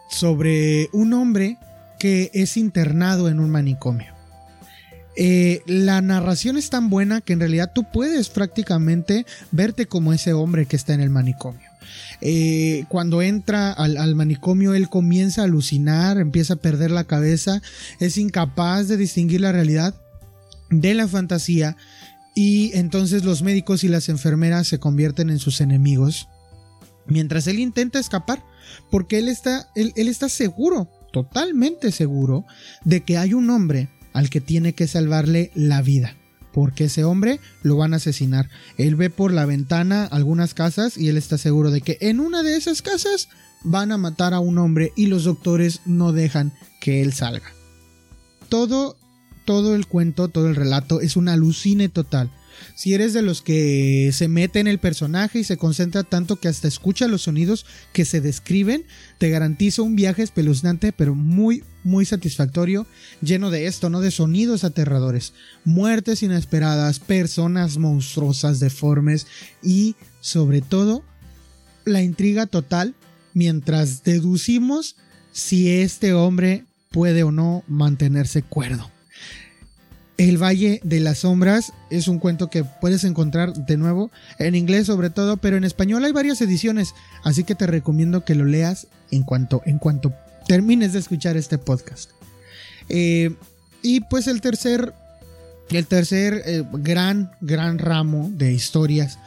sobre 0.10 0.90
un 0.92 1.14
hombre 1.14 1.58
que 2.00 2.30
es 2.34 2.58
internado 2.58 3.30
en 3.30 3.40
un 3.40 3.50
manicomio. 3.50 4.14
Eh, 5.16 5.62
la 5.68 6.02
narración 6.02 6.58
es 6.58 6.70
tan 6.70 6.90
buena 6.90 7.22
que 7.22 7.32
en 7.32 7.40
realidad 7.40 7.72
tú 7.74 7.86
puedes 7.92 8.28
prácticamente 8.28 9.26
verte 9.52 9.86
como 9.86 10.12
ese 10.12 10.34
hombre 10.34 10.66
que 10.66 10.76
está 10.76 10.94
en 10.94 11.02
el 11.02 11.10
manicomio. 11.10 11.70
Eh, 12.20 12.84
cuando 12.90 13.22
entra 13.22 13.72
al, 13.72 13.96
al, 13.96 14.16
manicomio, 14.16 14.74
él 14.74 14.90
comienza 14.90 15.42
a 15.42 15.46
alucinar, 15.46 16.18
empieza 16.18 16.56
a 16.56 16.58
perder 16.58 16.92
la 16.92 17.06
cabeza, 17.06 17.62
es 18.02 18.18
incapaz 18.18 18.90
de 18.90 18.98
distinguir 18.98 19.40
la 19.40 19.54
realidad 19.54 19.96
de 20.70 20.94
la 20.94 21.08
fantasía 21.08 21.78
y 22.38 22.70
entonces 22.76 23.26
los 23.26 23.42
médicos 23.42 23.84
y 23.84 23.88
las 23.88 24.10
enfermeras 24.10 24.68
se 24.68 24.78
convierten 24.78 25.32
en 25.32 25.40
sus 25.40 25.60
enemigos. 25.60 26.30
Mientras 27.08 27.48
él 27.48 27.58
intenta 27.58 27.98
escapar, 27.98 28.46
porque 28.92 29.18
él 29.18 29.28
está, 29.28 29.72
él, 29.74 29.92
está 29.96 30.30
seguro, 30.30 30.88
totalmente 31.12 31.92
seguro, 31.92 32.46
de 32.86 33.02
que 33.02 33.18
hay 33.18 33.34
un 33.34 33.50
hombre 33.50 33.90
al 34.14 34.30
que 34.30 34.40
tiene 34.40 34.74
que 34.74 34.86
salvarle 34.86 35.50
la 35.56 35.82
vida 35.82 36.16
porque 36.54 36.86
ese 36.86 37.04
hombre 37.04 37.40
lo 37.62 37.78
van 37.78 37.94
a 37.94 37.98
asesinar. 37.98 38.50
Él 38.78 38.96
ve 38.96 39.12
por 39.12 39.32
la 39.32 39.46
ventana 39.46 40.06
algunas 40.06 40.56
casas 40.56 40.98
y 40.98 41.08
él 41.08 41.18
está 41.18 41.38
seguro 41.38 41.70
de 41.72 41.82
que 41.82 41.98
en 42.02 42.20
una 42.20 42.42
de 42.42 42.56
esas 42.56 42.84
casas 42.84 43.30
van 43.64 43.92
a 43.92 43.98
matar 43.98 44.34
a 44.34 44.40
un 44.40 44.58
hombre 44.58 44.92
y 44.96 45.08
los 45.08 45.24
doctores 45.24 45.82
no 45.86 46.14
dejan 46.14 46.54
que 46.82 47.02
él 47.02 47.14
salga. 47.14 47.52
Todo 48.50 48.97
todo 49.48 49.76
el 49.76 49.88
cuento, 49.88 50.28
todo 50.28 50.50
el 50.50 50.58
relato 50.58 51.00
es 51.00 51.16
un 51.16 51.30
alucine 51.30 51.88
total. 51.88 52.30
Si 52.76 52.94
eres 52.94 53.14
de 53.14 53.22
los 53.22 53.42
que 53.42 54.12
se 54.12 54.28
mete 54.28 54.60
en 54.60 54.68
el 54.68 54.78
personaje 54.78 55.40
y 55.40 55.46
se 55.46 55.56
concentra 55.56 56.04
tanto 56.04 56.36
que 56.36 56.50
hasta 56.50 56.68
escucha 56.68 57.08
los 57.08 57.22
sonidos 57.22 57.66
que 57.94 58.04
se 58.04 58.20
describen, 58.20 58.84
te 59.20 59.30
garantizo 59.30 59.86
un 59.86 59.96
viaje 59.96 60.22
espeluznante 60.22 60.92
pero 60.92 61.16
muy, 61.16 61.64
muy 61.86 62.04
satisfactorio, 62.04 62.88
lleno 63.22 63.50
de 63.50 63.68
esto, 63.68 63.90
¿no? 63.90 64.02
De 64.02 64.12
sonidos 64.12 64.66
aterradores, 64.66 65.32
muertes 65.64 66.24
inesperadas, 66.24 67.00
personas 67.00 67.78
monstruosas, 67.78 68.60
deformes 68.60 69.28
y, 69.64 69.96
sobre 70.20 70.60
todo, 70.60 71.06
la 71.86 72.02
intriga 72.02 72.48
total 72.48 72.96
mientras 73.34 74.04
deducimos 74.04 74.98
si 75.32 75.70
este 75.70 76.12
hombre 76.12 76.66
puede 76.92 77.24
o 77.24 77.32
no 77.32 77.64
mantenerse 77.70 78.42
cuerdo. 78.42 78.92
El 80.18 80.42
Valle 80.42 80.82
de 80.84 81.00
las 81.00 81.20
Sombras 81.20 81.74
es 81.92 82.08
un 82.08 82.18
cuento 82.18 82.50
que 82.50 82.64
puedes 82.64 83.04
encontrar 83.04 83.54
de 83.54 83.78
nuevo 83.78 84.10
en 84.40 84.56
inglés 84.56 84.88
sobre 84.88 85.12
todo, 85.12 85.38
pero 85.38 85.58
en 85.58 85.64
español 85.64 86.04
hay 86.06 86.12
varias 86.12 86.42
ediciones, 86.42 86.96
así 87.24 87.44
que 87.44 87.54
te 87.54 87.68
recomiendo 87.68 88.26
que 88.26 88.34
lo 88.34 88.46
leas 88.46 88.88
en 89.12 89.22
cuanto, 89.24 89.62
en 89.66 89.78
cuanto 89.78 90.14
termines 90.48 90.94
de 90.94 91.00
escuchar 91.00 91.38
este 91.38 91.60
podcast. 91.60 92.12
Eh, 92.90 93.36
y 93.84 94.02
pues 94.02 94.28
el 94.28 94.42
tercer, 94.42 94.94
el 95.70 95.86
tercer 95.86 96.42
eh, 96.46 96.64
gran, 96.74 97.32
gran 97.42 97.78
ramo 97.78 98.32
de 98.34 98.54
historias 98.54 99.20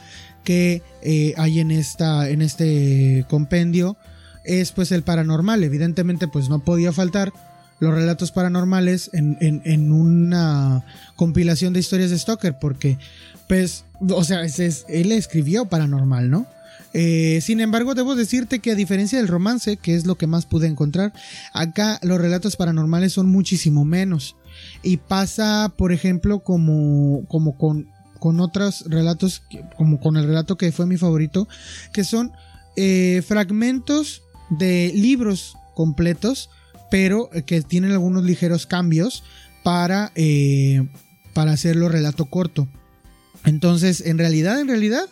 que 0.42 0.82
eh, 1.02 1.34
hay 1.36 1.60
en, 1.60 1.70
esta, 1.70 2.28
en 2.28 2.42
este 2.42 3.26
compendio 3.28 3.96
es 4.44 4.72
pues 4.72 4.90
el 4.90 5.02
paranormal. 5.02 5.62
Evidentemente 5.62 6.26
pues 6.26 6.48
no 6.48 6.64
podía 6.64 6.92
faltar 6.92 7.32
los 7.80 7.94
relatos 7.94 8.30
paranormales 8.30 9.10
en, 9.12 9.92
una 9.92 10.84
compilación 11.16 11.72
de 11.72 11.80
historias 11.80 12.10
de 12.10 12.18
Stoker, 12.18 12.58
porque, 12.58 12.98
pues, 13.48 13.84
o 14.08 14.22
sea, 14.22 14.44
es, 14.44 14.84
él 14.88 15.12
escribió 15.12 15.64
paranormal, 15.64 16.30
¿no? 16.30 16.46
Eh, 16.92 17.40
sin 17.42 17.60
embargo, 17.60 17.94
debo 17.94 18.16
decirte 18.16 18.58
que 18.58 18.72
a 18.72 18.74
diferencia 18.74 19.18
del 19.18 19.28
romance, 19.28 19.76
que 19.76 19.94
es 19.94 20.06
lo 20.06 20.16
que 20.16 20.26
más 20.26 20.44
pude 20.44 20.66
encontrar, 20.66 21.12
acá 21.52 21.98
los 22.02 22.20
relatos 22.20 22.56
paranormales 22.56 23.12
son 23.12 23.28
muchísimo 23.28 23.84
menos. 23.84 24.36
Y 24.82 24.98
pasa, 24.98 25.72
por 25.76 25.92
ejemplo, 25.92 26.40
como, 26.40 27.24
como 27.28 27.56
con, 27.56 27.88
con 28.18 28.40
otros 28.40 28.84
relatos, 28.88 29.42
como 29.76 30.00
con 30.00 30.16
el 30.16 30.26
relato 30.26 30.58
que 30.58 30.72
fue 30.72 30.86
mi 30.86 30.98
favorito, 30.98 31.48
que 31.92 32.04
son 32.04 32.32
eh, 32.76 33.22
fragmentos 33.26 34.22
de 34.50 34.92
libros 34.94 35.56
completos 35.74 36.50
pero 36.90 37.30
que 37.46 37.62
tienen 37.62 37.92
algunos 37.92 38.24
ligeros 38.24 38.66
cambios 38.66 39.22
para, 39.62 40.12
eh, 40.14 40.86
para 41.32 41.52
hacerlo 41.52 41.88
relato 41.88 42.26
corto. 42.26 42.68
Entonces, 43.44 44.02
en 44.04 44.18
realidad, 44.18 44.60
en 44.60 44.68
realidad, 44.68 45.04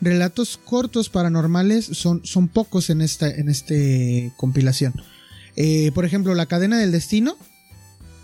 relatos 0.00 0.56
cortos 0.56 1.08
paranormales 1.08 1.84
son, 1.84 2.24
son 2.24 2.48
pocos 2.48 2.90
en 2.90 3.00
esta 3.00 3.28
en 3.28 3.48
este 3.48 4.32
compilación. 4.36 4.94
Eh, 5.56 5.92
por 5.94 6.04
ejemplo, 6.04 6.34
La 6.34 6.46
cadena 6.46 6.78
del 6.78 6.92
destino 6.92 7.36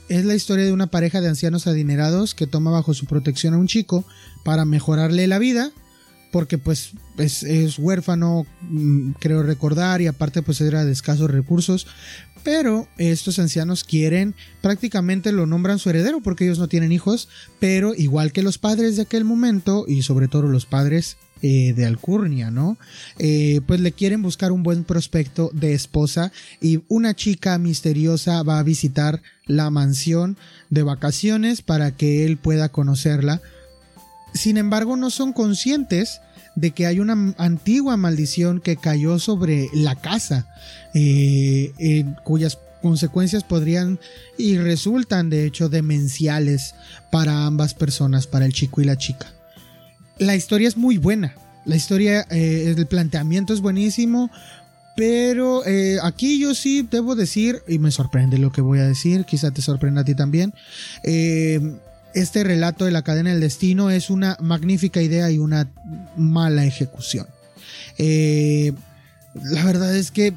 es 0.08 0.24
la 0.24 0.34
historia 0.34 0.64
de 0.64 0.72
una 0.72 0.88
pareja 0.88 1.20
de 1.20 1.28
ancianos 1.28 1.66
adinerados 1.66 2.34
que 2.34 2.46
toma 2.46 2.70
bajo 2.70 2.92
su 2.92 3.06
protección 3.06 3.54
a 3.54 3.58
un 3.58 3.68
chico 3.68 4.04
para 4.44 4.64
mejorarle 4.64 5.26
la 5.26 5.38
vida, 5.38 5.70
porque 6.32 6.58
pues 6.58 6.90
es, 7.18 7.42
es 7.44 7.78
huérfano, 7.78 8.46
mm, 8.62 9.12
creo 9.12 9.42
recordar, 9.42 10.02
y 10.02 10.08
aparte 10.08 10.42
pues 10.42 10.60
era 10.60 10.84
de 10.84 10.92
escasos 10.92 11.30
recursos, 11.30 11.86
pero 12.42 12.88
estos 12.98 13.38
ancianos 13.38 13.84
quieren, 13.84 14.34
prácticamente 14.60 15.32
lo 15.32 15.46
nombran 15.46 15.78
su 15.78 15.90
heredero 15.90 16.20
porque 16.20 16.44
ellos 16.44 16.58
no 16.58 16.68
tienen 16.68 16.92
hijos, 16.92 17.28
pero 17.58 17.94
igual 17.94 18.32
que 18.32 18.42
los 18.42 18.58
padres 18.58 18.96
de 18.96 19.02
aquel 19.02 19.24
momento 19.24 19.84
y 19.88 20.02
sobre 20.02 20.28
todo 20.28 20.42
los 20.42 20.66
padres 20.66 21.16
eh, 21.44 21.72
de 21.74 21.86
Alcurnia, 21.86 22.52
¿no? 22.52 22.78
Eh, 23.18 23.62
pues 23.66 23.80
le 23.80 23.90
quieren 23.90 24.22
buscar 24.22 24.52
un 24.52 24.62
buen 24.62 24.84
prospecto 24.84 25.50
de 25.52 25.74
esposa 25.74 26.30
y 26.60 26.82
una 26.86 27.14
chica 27.14 27.58
misteriosa 27.58 28.44
va 28.44 28.60
a 28.60 28.62
visitar 28.62 29.20
la 29.46 29.68
mansión 29.70 30.36
de 30.70 30.84
vacaciones 30.84 31.60
para 31.60 31.96
que 31.96 32.24
él 32.24 32.36
pueda 32.36 32.68
conocerla. 32.68 33.42
Sin 34.34 34.56
embargo, 34.56 34.96
no 34.96 35.10
son 35.10 35.32
conscientes 35.32 36.20
de 36.54 36.70
que 36.72 36.86
hay 36.86 37.00
una 37.00 37.34
antigua 37.38 37.96
maldición 37.96 38.60
que 38.60 38.76
cayó 38.76 39.18
sobre 39.18 39.68
la 39.72 39.94
casa, 39.94 40.46
eh, 40.94 42.04
cuyas 42.24 42.58
consecuencias 42.82 43.44
podrían 43.44 43.98
y 44.36 44.58
resultan 44.58 45.30
de 45.30 45.46
hecho 45.46 45.68
demenciales 45.68 46.74
para 47.10 47.46
ambas 47.46 47.74
personas, 47.74 48.26
para 48.26 48.44
el 48.44 48.52
chico 48.52 48.82
y 48.82 48.84
la 48.84 48.98
chica. 48.98 49.32
La 50.18 50.36
historia 50.36 50.68
es 50.68 50.76
muy 50.76 50.98
buena, 50.98 51.34
la 51.64 51.76
historia, 51.76 52.26
eh, 52.30 52.74
el 52.76 52.86
planteamiento 52.86 53.54
es 53.54 53.60
buenísimo, 53.60 54.30
pero 54.94 55.64
eh, 55.64 55.96
aquí 56.02 56.38
yo 56.38 56.54
sí 56.54 56.86
debo 56.90 57.14
decir, 57.14 57.62
y 57.66 57.78
me 57.78 57.90
sorprende 57.90 58.36
lo 58.36 58.52
que 58.52 58.60
voy 58.60 58.80
a 58.80 58.86
decir, 58.86 59.24
quizá 59.24 59.50
te 59.52 59.62
sorprenda 59.62 60.02
a 60.02 60.04
ti 60.04 60.14
también, 60.14 60.52
este 62.14 62.44
relato 62.44 62.84
de 62.84 62.90
la 62.90 63.02
cadena 63.02 63.30
del 63.30 63.40
destino 63.40 63.90
es 63.90 64.10
una 64.10 64.36
magnífica 64.40 65.00
idea 65.02 65.30
y 65.30 65.38
una 65.38 65.70
mala 66.16 66.64
ejecución. 66.64 67.26
Eh, 67.98 68.72
la 69.34 69.64
verdad 69.64 69.94
es 69.96 70.10
que 70.10 70.34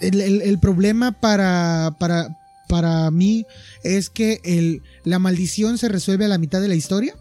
el, 0.00 0.58
problema 0.60 1.12
para, 1.12 1.94
para, 1.98 2.36
para, 2.68 3.10
mí 3.10 3.46
es 3.84 4.08
que 4.08 4.40
el, 4.44 4.82
la 5.04 5.18
maldición 5.18 5.76
se 5.78 5.88
resuelve 5.88 6.24
a 6.24 6.28
la 6.28 6.38
mitad 6.38 6.60
de 6.60 6.68
la 6.68 6.74
historia. 6.74 7.14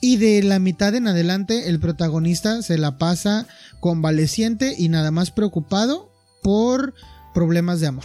Y 0.00 0.16
de 0.16 0.44
la 0.44 0.60
mitad 0.60 0.94
en 0.94 1.08
adelante 1.08 1.68
el 1.68 1.80
protagonista 1.80 2.62
se 2.62 2.78
la 2.78 2.98
pasa 2.98 3.48
convaleciente 3.80 4.76
y 4.78 4.88
nada 4.88 5.10
más 5.10 5.32
preocupado 5.32 6.08
por 6.40 6.94
problemas 7.34 7.80
de 7.80 7.88
amor. 7.88 8.04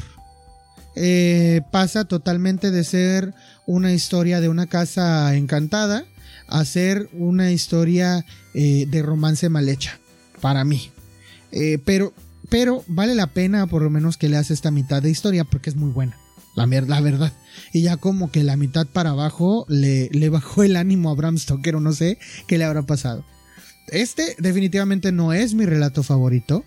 Eh, 0.95 1.61
pasa 1.71 2.05
totalmente 2.05 2.69
de 2.69 2.83
ser 2.83 3.33
una 3.65 3.93
historia 3.93 4.41
de 4.41 4.49
una 4.49 4.67
casa 4.67 5.35
encantada 5.35 6.05
a 6.47 6.65
ser 6.65 7.09
una 7.13 7.51
historia 7.51 8.25
eh, 8.53 8.85
de 8.89 9.01
romance 9.01 9.49
mal 9.49 9.69
hecha, 9.69 9.99
para 10.41 10.63
mí. 10.65 10.91
Eh, 11.51 11.79
pero, 11.85 12.13
pero 12.49 12.83
vale 12.87 13.15
la 13.15 13.27
pena 13.27 13.67
por 13.67 13.81
lo 13.81 13.89
menos 13.89 14.17
que 14.17 14.29
leas 14.29 14.51
esta 14.51 14.71
mitad 14.71 15.01
de 15.01 15.09
historia 15.09 15.43
porque 15.43 15.69
es 15.69 15.75
muy 15.75 15.91
buena, 15.91 16.17
la, 16.55 16.65
la 16.65 17.01
verdad. 17.01 17.33
Y 17.71 17.81
ya 17.83 17.97
como 17.97 18.31
que 18.31 18.43
la 18.43 18.57
mitad 18.57 18.87
para 18.87 19.11
abajo 19.11 19.65
le, 19.69 20.09
le 20.11 20.29
bajó 20.29 20.63
el 20.63 20.75
ánimo 20.75 21.09
a 21.09 21.15
Bram 21.15 21.37
Stoker 21.37 21.75
o 21.75 21.79
no 21.79 21.93
sé 21.93 22.17
qué 22.47 22.57
le 22.57 22.65
habrá 22.65 22.83
pasado. 22.83 23.25
Este 23.87 24.35
definitivamente 24.39 25.11
no 25.11 25.33
es 25.33 25.53
mi 25.53 25.65
relato 25.65 26.03
favorito, 26.03 26.63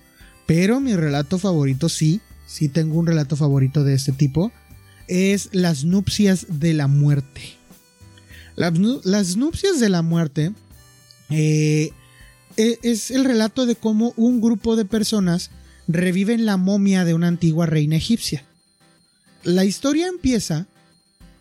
pero 0.47 0.81
mi 0.81 0.95
relato 0.95 1.39
favorito 1.39 1.89
sí, 1.89 2.21
sí 2.47 2.69
tengo 2.69 2.99
un 2.99 3.07
relato 3.07 3.37
favorito 3.37 3.85
de 3.85 3.95
este 3.95 4.13
tipo 4.13 4.53
es 5.09 5.51
Las 5.53 5.85
nupcias 5.85 6.47
de 6.49 6.75
la 6.75 6.87
muerte. 6.87 7.57
Las, 8.57 9.37
nupcias 9.37 9.81
de 9.81 9.88
la 9.90 10.03
muerte 10.03 10.53
eh, 11.31 11.90
e, 12.57 12.79
es 12.83 13.11
el 13.11 13.25
relato 13.25 13.66
de 13.66 13.77
cómo 13.77 14.14
un 14.16 14.40
grupo 14.40 14.77
de 14.77 14.87
personas 14.87 15.51
reviven 15.88 16.47
la 16.47 16.57
momia 16.57 17.05
de 17.05 17.14
una 17.14 17.29
antigua 17.29 17.66
reina 17.66 17.97
egipcia. 17.97 18.45
La 19.45 19.64
historia 19.64 20.09
empieza 20.09 20.66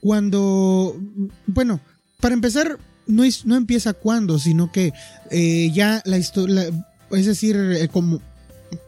cuando, 0.02 1.00
bueno, 1.48 1.80
para 2.20 2.36
empezar, 2.36 2.78
no, 3.08 3.24
es, 3.24 3.46
no 3.46 3.56
empieza 3.56 3.94
cuando, 3.94 4.38
sino 4.38 4.72
que 4.72 4.94
eh, 5.32 5.72
ya 5.74 6.02
la 6.06 6.18
historia, 6.18 6.70
es 7.12 7.26
decir, 7.26 7.56
eh, 7.56 7.88
como, 7.88 8.22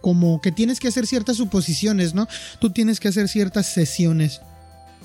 como 0.02 0.42
que 0.42 0.52
tienes 0.52 0.80
que 0.80 0.90
hacer 0.90 1.08
ciertas 1.08 1.38
suposiciones, 1.38 2.14
¿no? 2.14 2.28
Tú 2.60 2.72
tienes 2.72 3.00
que 3.00 3.08
hacer 3.08 3.30
ciertas 3.30 3.68
sesiones 3.68 4.42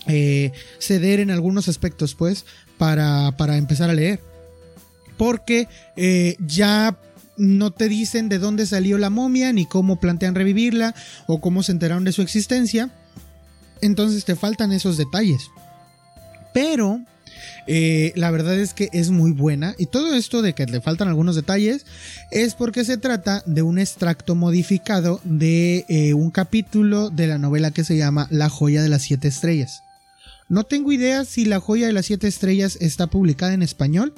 eh, 0.07 0.53
ceder 0.79 1.21
en 1.21 1.31
algunos 1.31 1.69
aspectos, 1.69 2.15
pues, 2.15 2.45
para, 2.79 3.33
para 3.37 3.57
empezar 3.57 3.91
a 3.91 3.95
leer. 3.95 4.21
Porque 5.17 5.69
eh, 5.97 6.37
ya 6.41 6.97
no 7.37 7.71
te 7.71 7.89
dicen 7.89 8.29
de 8.29 8.39
dónde 8.39 8.67
salió 8.67 8.99
la 8.99 9.11
momia, 9.11 9.53
ni 9.53 9.67
cómo 9.67 10.01
plantean 10.01 10.35
revivirla, 10.35 10.95
o 11.27 11.41
cómo 11.41 11.63
se 11.63 11.73
enteraron 11.73 12.05
de 12.05 12.13
su 12.13 12.23
existencia. 12.23 12.91
Entonces 13.81 14.25
te 14.25 14.37
faltan 14.37 14.73
esos 14.73 14.97
detalles. 14.97 15.43
Pero 16.53 17.01
eh, 17.67 18.13
la 18.17 18.31
verdad 18.31 18.59
es 18.59 18.75
que 18.75 18.89
es 18.93 19.11
muy 19.11 19.33
buena 19.33 19.75
y 19.79 19.87
todo 19.87 20.15
esto 20.15 20.43
de 20.43 20.53
que 20.53 20.67
le 20.67 20.81
faltan 20.81 21.09
algunos 21.09 21.35
detalles 21.35 21.87
es 22.31 22.55
porque 22.55 22.85
se 22.85 22.99
trata 22.99 23.43
de 23.47 23.63
un 23.63 23.79
extracto 23.79 24.35
modificado 24.35 25.21
de 25.25 26.13
un 26.15 26.31
capítulo 26.31 27.11
de 27.11 27.27
la 27.27 27.39
novela 27.39 27.71
que 27.71 27.85
se 27.85 27.97
llama 27.97 28.29
La 28.31 28.49
joya 28.49 28.83
de 28.83 28.89
las 28.89 29.03
siete 29.03 29.29
estrellas. 29.29 29.83
No 30.53 30.65
tengo 30.65 30.93
idea 30.93 31.25
si 31.25 31.47
La 31.47 31.61
joya 31.61 31.87
de 31.87 31.95
las 31.95 32.05
siete 32.05 32.29
estrellas 32.29 32.77
está 32.79 33.07
publicada 33.07 33.55
en 33.55 33.63
español, 33.63 34.13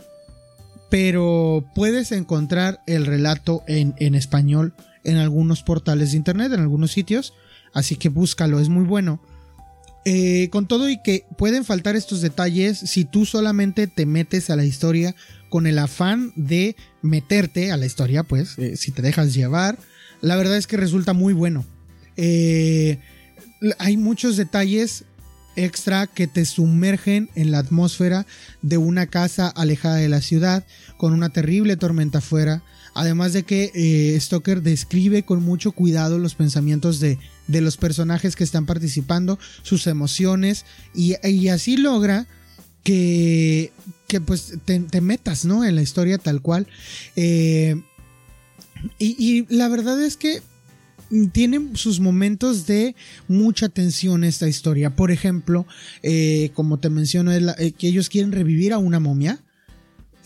pero 0.91 1.65
puedes 1.77 2.11
encontrar 2.11 2.81
el 2.89 3.07
relato 3.07 3.63
en, 3.69 3.95
español 4.17 4.75
en 5.05 5.19
algunos 5.19 5.63
portales 5.63 6.11
de 6.11 6.17
internet, 6.17 6.53
en 6.53 6.59
algunos 6.59 6.91
sitios, 6.91 7.35
así 7.73 7.95
que 7.95 8.09
búscalo, 8.09 8.59
es 8.59 8.69
muy 8.69 8.85
bueno. 8.85 9.23
Eh, 10.05 10.49
con 10.51 10.67
todo 10.67 10.91
y 10.91 11.01
que 11.01 11.25
pueden 11.39 11.65
faltar 11.65 11.95
estos 11.95 12.21
detalles 12.21 12.79
si 12.79 13.05
tú 13.05 13.27
solamente 13.27 13.87
te 13.87 14.05
metes 14.05 14.51
a 14.51 14.57
la 14.57 14.65
historia 14.65 15.15
con 15.51 15.69
el 15.69 15.79
afán 15.79 16.33
de 16.35 16.75
meterte 17.01 17.71
a 17.71 17.77
la 17.77 17.87
historia, 17.87 18.25
pues 18.25 18.59
eh, 18.59 18.77
si 18.77 18.91
te 18.91 19.03
dejas 19.03 19.35
llevar, 19.35 19.79
la 20.21 20.35
verdad 20.35 20.57
es 20.57 20.67
que 20.67 20.79
resulta 20.79 21.13
muy 21.13 21.33
bueno. 21.33 21.65
Eh, 22.17 22.99
hay 23.79 23.97
muchos 23.97 24.37
detalles 24.37 25.05
extra 25.57 26.07
que 26.07 26.27
te 26.27 26.45
sumergen 26.45 27.31
en 27.35 27.51
la 27.51 27.59
atmósfera 27.59 28.27
de 28.63 28.77
una 28.77 29.07
casa 29.07 29.49
alejada 29.49 29.97
de 29.97 30.09
la 30.09 30.21
ciudad 30.21 30.65
con 30.97 31.13
una 31.13 31.31
terrible 31.31 31.77
tormenta 31.77 32.19
afuera. 32.19 32.63
Además 32.95 33.33
de 33.33 33.43
que 33.43 33.73
eh, 33.75 34.19
Stoker 34.21 34.63
describe 34.63 35.25
con 35.25 35.43
mucho 35.43 35.73
cuidado 35.73 36.19
los 36.19 36.35
pensamientos 36.37 37.01
de, 37.01 37.19
de 37.49 37.61
los 37.61 37.77
personajes 37.77 38.37
que 38.37 38.45
están 38.45 38.67
participando, 38.67 39.39
sus 39.63 39.87
emociones, 39.87 40.65
y, 40.95 41.15
así 41.49 41.77
logra 41.77 42.27
que, 42.83 43.73
que 44.07 44.21
pues 44.21 44.55
te, 44.65 45.01
metas, 45.01 45.45
¿no? 45.45 45.65
En 45.65 45.75
la 45.75 45.83
historia 45.83 46.19
tal 46.19 46.41
cual. 46.41 46.67
Eh, 47.17 47.81
y, 48.99 49.47
la 49.55 49.69
verdad 49.69 50.03
es 50.03 50.17
que 50.17 50.43
tiene 51.33 51.71
sus 51.75 52.01
momentos 52.01 52.67
de 52.67 52.95
mucha 53.29 53.69
tensión 53.69 54.25
esta 54.25 54.49
historia. 54.49 54.97
Por 54.97 55.11
ejemplo, 55.11 55.67
eh, 56.03 56.51
como 56.55 56.79
te 56.79 56.91
menciono, 56.91 57.33
eh, 57.33 57.73
que 57.73 57.89
ellos 57.89 58.09
quieren 58.09 58.33
revivir 58.33 58.73
a 58.73 58.79
una 58.79 59.01
momia. 59.01 59.41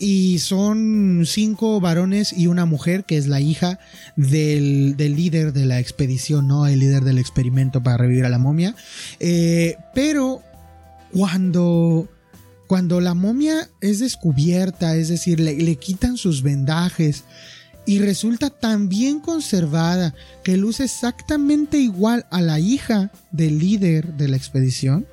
Y 0.01 0.39
son 0.39 1.23
cinco 1.25 1.81
varones 1.81 2.31
y 2.31 2.47
una 2.47 2.65
mujer, 2.65 3.03
que 3.03 3.17
es 3.17 3.27
la 3.27 3.41
hija 3.41 3.79
del, 4.15 4.95
líder 4.95 5.51
de 5.51 5.65
la 5.65 5.79
expedición, 5.79 6.47
¿no? 6.47 6.67
El 6.67 6.79
líder 6.79 7.03
del 7.03 7.17
experimento 7.17 7.83
para 7.83 7.97
revivir 7.97 8.23
a 8.23 8.29
la 8.29 8.37
momia. 8.37 8.75
Eh, 9.19 9.75
pero 9.93 10.41
cuando, 11.11 12.07
cuando 12.67 13.01
la 13.01 13.13
momia 13.13 13.67
es 13.81 13.99
descubierta, 13.99 14.95
es 14.95 15.09
decir, 15.09 15.41
le 15.41 15.75
quitan 15.75 16.15
sus 16.15 16.43
vendajes, 16.43 17.25
y 17.89 17.97
resulta 17.97 18.51
tan 18.51 18.87
bien 18.87 19.19
conservada 19.19 20.13
que 20.43 20.57
luce 20.57 20.83
exactamente 20.83 21.79
igual 21.79 22.27
a 22.29 22.39
la 22.39 22.59
hija 22.59 23.09
del 23.31 23.57
líder 23.57 24.13
de 24.13 24.27
la 24.27 24.37
expedición, 24.37 25.07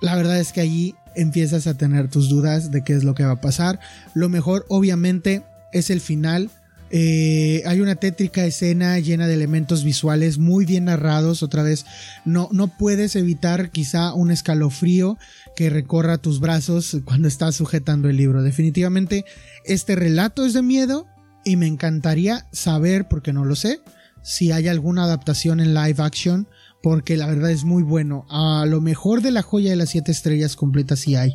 la 0.00 0.16
verdad 0.16 0.40
es 0.40 0.52
que 0.52 0.60
allí 0.60 0.96
empiezas 1.14 1.68
a 1.68 1.74
tener 1.74 2.08
tus 2.08 2.28
dudas 2.28 2.72
de 2.72 2.82
qué 2.82 2.94
es 2.94 3.04
lo 3.04 3.14
que 3.14 3.22
va 3.22 3.34
a 3.34 3.40
pasar. 3.40 3.78
Lo 4.12 4.28
mejor, 4.28 4.66
obviamente, 4.68 5.44
es 5.72 5.90
el 5.90 6.00
final. 6.00 6.50
Eh, 6.90 7.62
hay 7.64 7.80
una 7.80 7.94
tétrica 7.94 8.44
escena 8.44 8.98
llena 8.98 9.28
de 9.28 9.34
elementos 9.34 9.84
visuales 9.84 10.38
muy 10.38 10.64
bien 10.64 10.86
narrados. 10.86 11.44
Otra 11.44 11.62
vez, 11.62 11.86
no, 12.24 12.48
no 12.50 12.76
puedes 12.76 13.14
evitar 13.14 13.70
quizá 13.70 14.14
un 14.14 14.32
escalofrío 14.32 15.16
que 15.54 15.70
recorra 15.70 16.18
tus 16.18 16.40
brazos 16.40 16.96
cuando 17.04 17.28
estás 17.28 17.54
sujetando 17.54 18.08
el 18.08 18.16
libro. 18.16 18.42
Definitivamente, 18.42 19.24
este 19.64 19.94
relato 19.94 20.44
es 20.44 20.54
de 20.54 20.62
miedo 20.62 21.06
y 21.44 21.56
me 21.56 21.66
encantaría 21.66 22.46
saber, 22.52 23.08
porque 23.08 23.32
no 23.32 23.44
lo 23.44 23.56
sé, 23.56 23.80
si 24.22 24.52
hay 24.52 24.68
alguna 24.68 25.04
adaptación 25.04 25.60
en 25.60 25.74
live 25.74 26.02
action 26.02 26.46
porque 26.82 27.16
la 27.16 27.26
verdad 27.26 27.50
es 27.50 27.64
muy 27.64 27.82
bueno. 27.82 28.26
A 28.28 28.66
lo 28.66 28.80
mejor 28.80 29.22
de 29.22 29.30
la 29.30 29.42
joya 29.42 29.70
de 29.70 29.76
las 29.76 29.90
siete 29.90 30.12
estrellas 30.12 30.56
completa 30.56 30.96
si 30.96 31.14
hay 31.14 31.34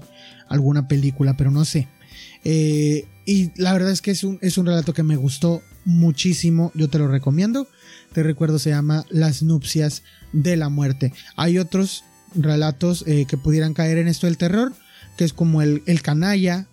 alguna 0.50 0.88
película, 0.88 1.36
pero 1.38 1.52
no 1.52 1.65
sé. 1.65 1.88
Eh, 2.43 3.08
y 3.26 3.52
la 3.60 3.74
verdad 3.74 3.91
es 3.91 4.02
que 4.02 4.12
es 4.12 4.24
un, 4.24 4.39
es 4.41 4.58
un 4.58 4.65
relato 4.65 4.93
que 4.93 5.04
me 5.04 5.15
gustó 5.15 5.62
muchísimo, 5.86 6.72
yo 6.76 6.89
te 6.89 7.00
lo 7.00 7.08
recomiendo. 7.08 7.67
Te 8.13 8.24
recuerdo, 8.24 8.60
se 8.60 8.70
llama 8.70 9.06
Las 9.10 9.41
nupcias 9.41 10.04
de 10.34 10.58
la 10.58 10.70
muerte. 10.70 11.13
Hay 11.36 11.60
otros 11.60 12.04
relatos 12.36 13.04
eh, 13.08 13.26
que 13.26 13.38
pudieran 13.38 13.74
caer 13.74 13.98
en 13.98 14.08
esto 14.08 14.28
del 14.28 14.38
terror, 14.38 14.74
que 15.17 15.24
es 15.24 15.34
como 15.34 15.62
el, 15.62 15.82
el 15.86 16.02
canalla, 16.02 16.67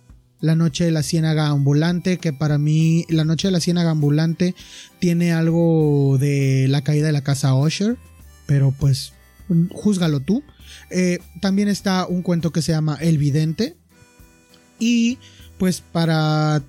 la 0.45 0.55
noche 0.55 0.85
de 0.85 0.91
la 0.91 1.03
ciénaga 1.03 1.47
ambulante, 1.47 2.17
que 2.17 2.33
para 2.33 2.57
mí 2.57 3.05
la 3.09 3.25
noche 3.25 3.47
de 3.47 3.51
la 3.51 3.59
ciénaga 3.59 3.91
ambulante 3.91 4.55
tiene 4.99 5.33
algo 5.33 6.17
de 6.19 6.67
la 6.69 6.81
caída 6.81 7.07
de 7.07 7.13
la 7.13 7.23
casa 7.23 7.55
Usher 7.55 7.97
pero 8.45 8.71
pues 8.71 9.13
júzgalo 9.71 10.19
tú. 10.19 10.43
Eh, 10.89 11.19
también 11.41 11.67
está 11.67 12.05
un 12.07 12.21
cuento 12.21 12.51
que 12.51 12.61
se 12.61 12.71
llama 12.71 12.97
El 12.99 13.17
Vidente. 13.17 13.75
Y 14.79 15.17
pues 15.57 15.81
para, 15.81 16.61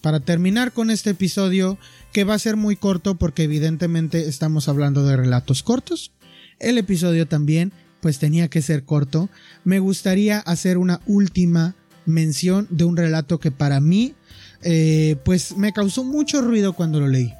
para 0.00 0.20
terminar 0.20 0.72
con 0.72 0.90
este 0.90 1.10
episodio, 1.10 1.78
que 2.12 2.24
va 2.24 2.34
a 2.34 2.38
ser 2.38 2.56
muy 2.56 2.76
corto 2.76 3.16
porque 3.16 3.44
evidentemente 3.44 4.28
estamos 4.28 4.68
hablando 4.68 5.04
de 5.04 5.16
relatos 5.16 5.62
cortos, 5.62 6.12
el 6.58 6.78
episodio 6.78 7.26
también 7.28 7.72
pues 8.00 8.18
tenía 8.18 8.48
que 8.48 8.62
ser 8.62 8.84
corto, 8.84 9.28
me 9.64 9.78
gustaría 9.78 10.38
hacer 10.40 10.78
una 10.78 11.00
última 11.06 11.74
mención 12.06 12.66
de 12.70 12.84
un 12.84 12.96
relato 12.96 13.38
que 13.38 13.50
para 13.50 13.80
mí 13.80 14.14
eh, 14.62 15.16
pues 15.24 15.56
me 15.56 15.72
causó 15.72 16.04
mucho 16.04 16.40
ruido 16.40 16.72
cuando 16.72 17.00
lo 17.00 17.08
leí. 17.08 17.34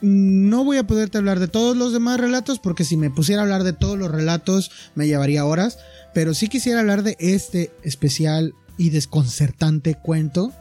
No 0.00 0.64
voy 0.64 0.76
a 0.76 0.86
poderte 0.86 1.18
hablar 1.18 1.38
de 1.38 1.48
todos 1.48 1.76
los 1.76 1.92
demás 1.92 2.20
relatos 2.20 2.58
porque 2.58 2.84
si 2.84 2.96
me 2.96 3.10
pusiera 3.10 3.42
a 3.42 3.44
hablar 3.44 3.62
de 3.62 3.72
todos 3.72 3.98
los 3.98 4.10
relatos 4.10 4.70
me 4.94 5.06
llevaría 5.06 5.46
horas, 5.46 5.78
pero 6.12 6.34
sí 6.34 6.48
quisiera 6.48 6.80
hablar 6.80 7.02
de 7.02 7.16
este 7.18 7.70
especial 7.82 8.54
y 8.76 8.90
desconcertante 8.90 9.94
cuento, 9.94 10.52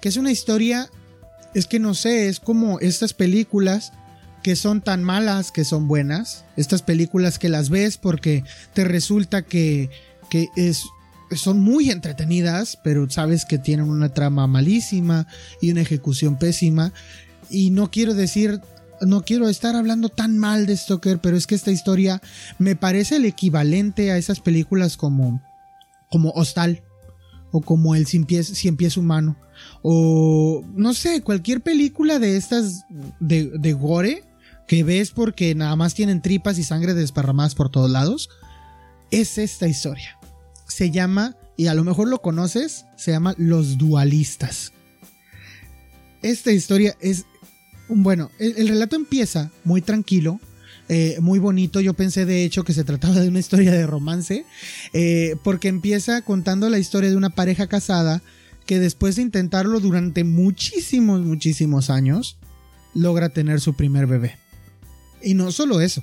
que 0.00 0.08
es 0.08 0.16
una 0.16 0.32
historia, 0.32 0.88
es 1.54 1.66
que 1.66 1.78
no 1.78 1.94
sé, 1.94 2.28
es 2.28 2.40
como 2.40 2.80
estas 2.80 3.14
películas 3.14 3.92
que 4.42 4.56
son 4.56 4.80
tan 4.80 5.02
malas 5.02 5.52
que 5.52 5.64
son 5.64 5.88
buenas, 5.88 6.44
estas 6.56 6.82
películas 6.82 7.38
que 7.38 7.48
las 7.48 7.70
ves 7.70 7.98
porque 7.98 8.44
te 8.74 8.84
resulta 8.84 9.42
que, 9.42 9.90
que 10.30 10.48
es, 10.56 10.84
son 11.32 11.60
muy 11.60 11.90
entretenidas, 11.90 12.78
pero 12.82 13.08
sabes 13.10 13.44
que 13.44 13.58
tienen 13.58 13.88
una 13.88 14.08
trama 14.10 14.46
malísima 14.46 15.26
y 15.60 15.70
una 15.70 15.82
ejecución 15.82 16.38
pésima. 16.38 16.92
Y 17.50 17.70
no 17.70 17.90
quiero 17.90 18.14
decir 18.14 18.60
no 19.00 19.22
quiero 19.22 19.48
estar 19.48 19.76
hablando 19.76 20.08
tan 20.08 20.38
mal 20.38 20.66
de 20.66 20.76
Stoker, 20.76 21.20
pero 21.20 21.36
es 21.36 21.46
que 21.46 21.54
esta 21.54 21.70
historia 21.70 22.20
me 22.58 22.76
parece 22.76 23.16
el 23.16 23.24
equivalente 23.24 24.10
a 24.10 24.18
esas 24.18 24.40
películas 24.40 24.96
como, 24.96 25.40
como 26.10 26.30
Hostal 26.30 26.82
o 27.52 27.60
como 27.60 27.94
El 27.94 28.06
Cien 28.06 28.24
Pies, 28.24 28.96
Humano 28.96 29.36
o 29.82 30.64
no 30.74 30.94
sé, 30.94 31.22
cualquier 31.22 31.62
película 31.62 32.18
de 32.18 32.36
estas 32.36 32.84
de, 33.20 33.50
de 33.58 33.72
gore 33.72 34.24
que 34.66 34.84
ves 34.84 35.10
porque 35.10 35.54
nada 35.54 35.74
más 35.76 35.94
tienen 35.94 36.22
tripas 36.22 36.58
y 36.58 36.64
sangre 36.64 36.94
desparramadas 36.94 37.54
por 37.54 37.70
todos 37.70 37.90
lados. 37.90 38.28
Es 39.10 39.38
esta 39.38 39.66
historia. 39.66 40.17
Se 40.68 40.90
llama, 40.90 41.36
y 41.56 41.66
a 41.66 41.74
lo 41.74 41.82
mejor 41.82 42.08
lo 42.08 42.22
conoces, 42.22 42.84
se 42.96 43.10
llama 43.10 43.34
Los 43.36 43.78
Dualistas. 43.78 44.72
Esta 46.22 46.52
historia 46.52 46.96
es 47.00 47.24
bueno, 47.88 48.30
el, 48.38 48.68
relato 48.68 48.96
empieza 48.96 49.50
muy 49.64 49.80
tranquilo, 49.80 50.40
eh, 50.88 51.16
muy 51.20 51.38
bonito. 51.38 51.80
Yo 51.80 51.94
pensé 51.94 52.26
de 52.26 52.44
hecho 52.44 52.64
que 52.64 52.74
se 52.74 52.84
trataba 52.84 53.20
de 53.20 53.28
una 53.28 53.38
historia 53.38 53.72
de 53.72 53.86
romance, 53.86 54.44
eh, 54.92 55.36
porque 55.42 55.68
empieza 55.68 56.20
contando 56.22 56.68
la 56.68 56.78
historia 56.78 57.10
de 57.10 57.16
una 57.16 57.30
pareja 57.30 57.66
casada 57.66 58.22
que 58.66 58.78
después 58.78 59.16
de 59.16 59.22
intentarlo 59.22 59.80
durante 59.80 60.24
muchísimos, 60.24 61.22
muchísimos 61.22 61.88
años, 61.88 62.36
logra 62.94 63.30
tener 63.30 63.60
su 63.60 63.74
primer 63.74 64.06
bebé. 64.06 64.36
Y 65.22 65.32
no 65.32 65.50
solo 65.50 65.80
eso, 65.80 66.02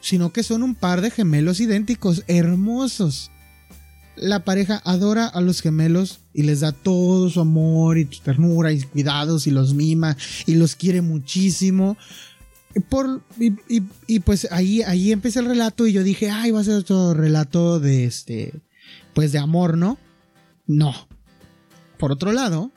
sino 0.00 0.32
que 0.32 0.42
son 0.42 0.62
un 0.62 0.74
par 0.74 1.02
de 1.02 1.10
gemelos 1.10 1.60
idénticos, 1.60 2.24
hermosos 2.26 3.30
la 4.16 4.44
pareja 4.44 4.80
adora 4.84 5.26
a 5.26 5.40
los 5.40 5.60
gemelos 5.60 6.20
y 6.32 6.42
les 6.42 6.60
da 6.60 6.72
todo 6.72 7.30
su 7.30 7.40
amor 7.40 7.98
y 7.98 8.06
ternura 8.06 8.72
y 8.72 8.80
cuidados 8.82 9.46
y 9.46 9.50
los 9.50 9.74
mima 9.74 10.16
y 10.46 10.54
los 10.54 10.74
quiere 10.74 11.02
muchísimo. 11.02 11.96
Por, 12.88 13.22
y, 13.38 14.20
pues 14.20 14.48
ahí, 14.50 14.82
ahí 14.82 15.10
empieza 15.10 15.40
el 15.40 15.46
relato 15.46 15.86
y 15.86 15.92
yo 15.92 16.02
dije, 16.02 16.30
ay, 16.30 16.50
va 16.50 16.60
a 16.60 16.64
ser 16.64 16.74
otro 16.74 17.14
relato 17.14 17.80
de 17.80 18.04
este, 18.04 18.52
pues 19.14 19.32
de 19.32 19.38
amor, 19.38 19.78
¿no? 19.78 19.96
No. 20.66 20.92
Por 21.96 22.12
otro 22.12 22.32
lado, 22.32 22.70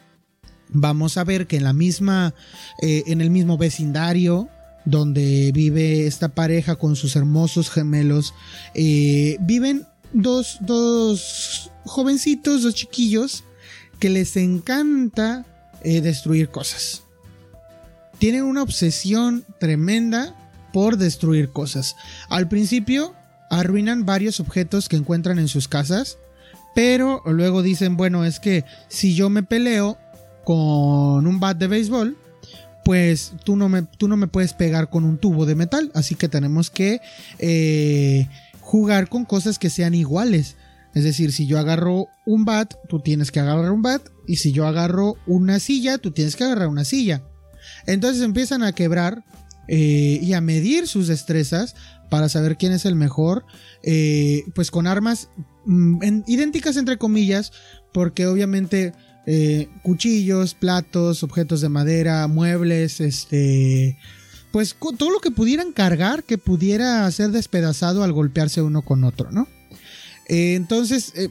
vamos 0.69 1.17
a 1.17 1.25
ver 1.25 1.47
que 1.47 1.58
en 1.58 1.65
la 1.65 1.73
misma, 1.73 2.34
eh, 2.82 3.04
en 3.08 3.19
el 3.19 3.30
mismo 3.30 3.58
vecindario 3.58 4.47
donde 4.86 5.52
vive 5.54 6.08
esta 6.08 6.30
pareja 6.30 6.78
con 6.78 6.95
sus 6.95 7.17
hermosos 7.17 7.69
gemelos, 7.69 8.34
eh, 8.75 9.38
viven 9.41 9.86
dos, 10.13 10.58
dos 10.62 11.72
jovencitos, 11.86 12.63
dos 12.63 12.76
chiquillos, 12.76 13.43
que 14.00 14.10
les 14.10 14.36
encanta 14.38 15.45
eh, 15.84 16.02
destruir 16.02 16.50
cosas. 16.50 17.04
Tienen 18.17 18.43
una 18.43 18.63
obsesión 18.63 19.45
tremenda 19.60 20.36
por 20.74 20.98
destruir 20.98 21.50
cosas. 21.50 21.95
Al 22.30 22.48
principio 22.48 23.15
arruinan 23.50 24.06
varios 24.06 24.39
objetos 24.39 24.89
que 24.89 24.98
encuentran 24.98 25.39
en 25.39 25.48
sus 25.48 25.67
casas, 25.67 26.17
pero 26.76 27.22
luego 27.26 27.63
dicen, 27.63 27.98
bueno, 27.98 28.26
es 28.26 28.39
que 28.39 28.65
si 28.88 29.15
yo 29.15 29.30
me 29.30 29.43
peleo 29.43 29.98
con 30.43 31.28
un 31.28 31.39
bat 31.39 31.58
de 31.58 31.67
béisbol, 31.67 32.17
pues 32.86 33.34
tú 33.43 33.56
no 33.56 33.69
me, 33.69 33.84
tú 33.84 34.08
no 34.08 34.17
me 34.17 34.28
puedes 34.28 34.54
pegar 34.54 34.89
con 34.89 35.04
un 35.04 35.17
tubo 35.17 35.45
de 35.45 35.56
metal, 35.56 35.91
así 35.93 36.15
que 36.15 36.28
tenemos 36.28 36.69
que 36.69 37.02
eh, 37.38 38.28
jugar 38.69 39.10
con 39.10 39.25
cosas 39.25 39.58
que 39.58 39.71
sean 39.71 39.95
iguales. 39.95 40.55
Es 40.93 41.03
decir, 41.03 41.32
si 41.32 41.47
yo 41.47 41.58
agarro 41.58 42.05
un 42.27 42.45
bat, 42.45 42.75
tú 42.88 42.99
tienes 42.99 43.32
que 43.32 43.39
agarrar 43.39 43.71
un 43.71 43.82
bat. 43.82 44.08
Y 44.27 44.36
si 44.36 44.51
yo 44.51 44.67
agarro 44.67 45.15
una 45.25 45.60
silla, 45.60 45.97
tú 45.97 46.12
tienes 46.12 46.36
que 46.36 46.43
agarrar 46.43 46.67
una 46.67 46.86
silla. 46.86 47.23
Entonces 47.88 48.21
empiezan 48.21 48.62
a 48.62 48.73
quebrar 48.73 49.25
eh, 49.67 50.19
y 50.21 50.34
a 50.34 50.41
medir 50.41 50.88
sus 50.88 51.08
destrezas 51.08 51.75
para 52.12 52.29
saber 52.29 52.58
quién 52.58 52.71
es 52.71 52.86
el 52.86 52.95
mejor. 52.95 53.43
Eh, 53.82 54.43
pues 54.53 54.69
con 54.69 54.86
armas 54.86 55.29
mm, 55.65 56.21
idénticas 56.27 56.77
entre 56.77 56.99
comillas. 56.99 57.51
Porque 57.91 58.27
obviamente 58.27 58.93
eh, 59.25 59.67
cuchillos, 59.82 60.53
platos, 60.53 61.23
objetos 61.23 61.62
de 61.62 61.69
madera, 61.69 62.27
muebles, 62.27 63.01
este 63.01 63.97
pues 64.52 64.76
todo 64.80 65.12
lo 65.12 65.20
que 65.20 65.32
pudieran 65.32 65.72
cargar 65.72 66.24
que 66.24 66.38
pudiera 66.38 67.10
ser 67.12 67.32
despedazado 67.32 68.04
al 68.04 68.14
golpearse 68.14 68.62
uno 68.62 68.82
con 68.82 69.04
otro, 69.04 69.32
¿no? 69.32 69.48
Eh, 70.28 70.56
entonces, 70.56 71.14
eh, 71.16 71.30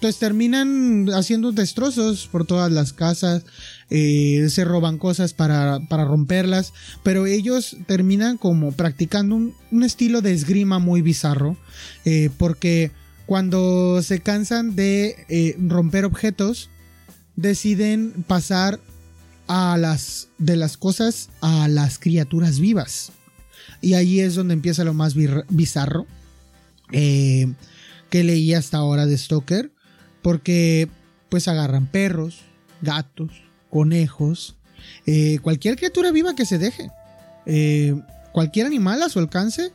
pues 0.00 0.18
terminan 0.18 1.08
haciendo 1.14 1.52
destrozos 1.52 2.26
por 2.26 2.46
todas 2.46 2.70
las 2.70 2.92
casas, 2.92 3.44
eh, 3.90 4.46
se 4.50 4.64
roban 4.64 4.98
cosas 4.98 5.32
para, 5.32 5.78
romperlas, 5.88 6.72
pero 7.02 7.26
ellos 7.26 7.76
terminan 7.86 8.36
como 8.36 8.72
practicando 8.72 9.36
un, 9.36 9.54
estilo 9.82 10.20
de 10.20 10.32
esgrima 10.32 10.78
muy 10.78 11.00
bizarro, 11.00 11.56
porque 12.36 12.90
cuando 13.24 14.02
se 14.02 14.20
cansan 14.20 14.76
de 14.76 15.56
romper 15.58 16.04
objetos, 16.04 16.68
deciden 17.36 18.12
pasar 18.26 18.78
a 19.46 19.76
las 19.78 20.28
de 20.38 20.56
las 20.56 20.76
cosas 20.76 21.28
a 21.40 21.68
las 21.68 21.98
criaturas 21.98 22.58
vivas. 22.58 23.12
Y 23.80 23.94
ahí 23.94 24.20
es 24.20 24.34
donde 24.34 24.54
empieza 24.54 24.84
lo 24.84 24.94
más 24.94 25.14
bizarro 25.48 26.06
eh, 26.92 27.52
que 28.10 28.24
leí 28.24 28.54
hasta 28.54 28.78
ahora 28.78 29.06
de 29.06 29.18
Stoker. 29.18 29.70
Porque 30.22 30.88
pues 31.28 31.48
agarran 31.48 31.86
perros, 31.86 32.40
gatos, 32.80 33.30
conejos, 33.68 34.56
eh, 35.06 35.38
cualquier 35.42 35.76
criatura 35.76 36.12
viva 36.12 36.34
que 36.34 36.46
se 36.46 36.58
deje. 36.58 36.90
Eh, 37.46 37.94
cualquier 38.32 38.66
animal 38.66 39.02
a 39.02 39.08
su 39.08 39.18
alcance 39.18 39.72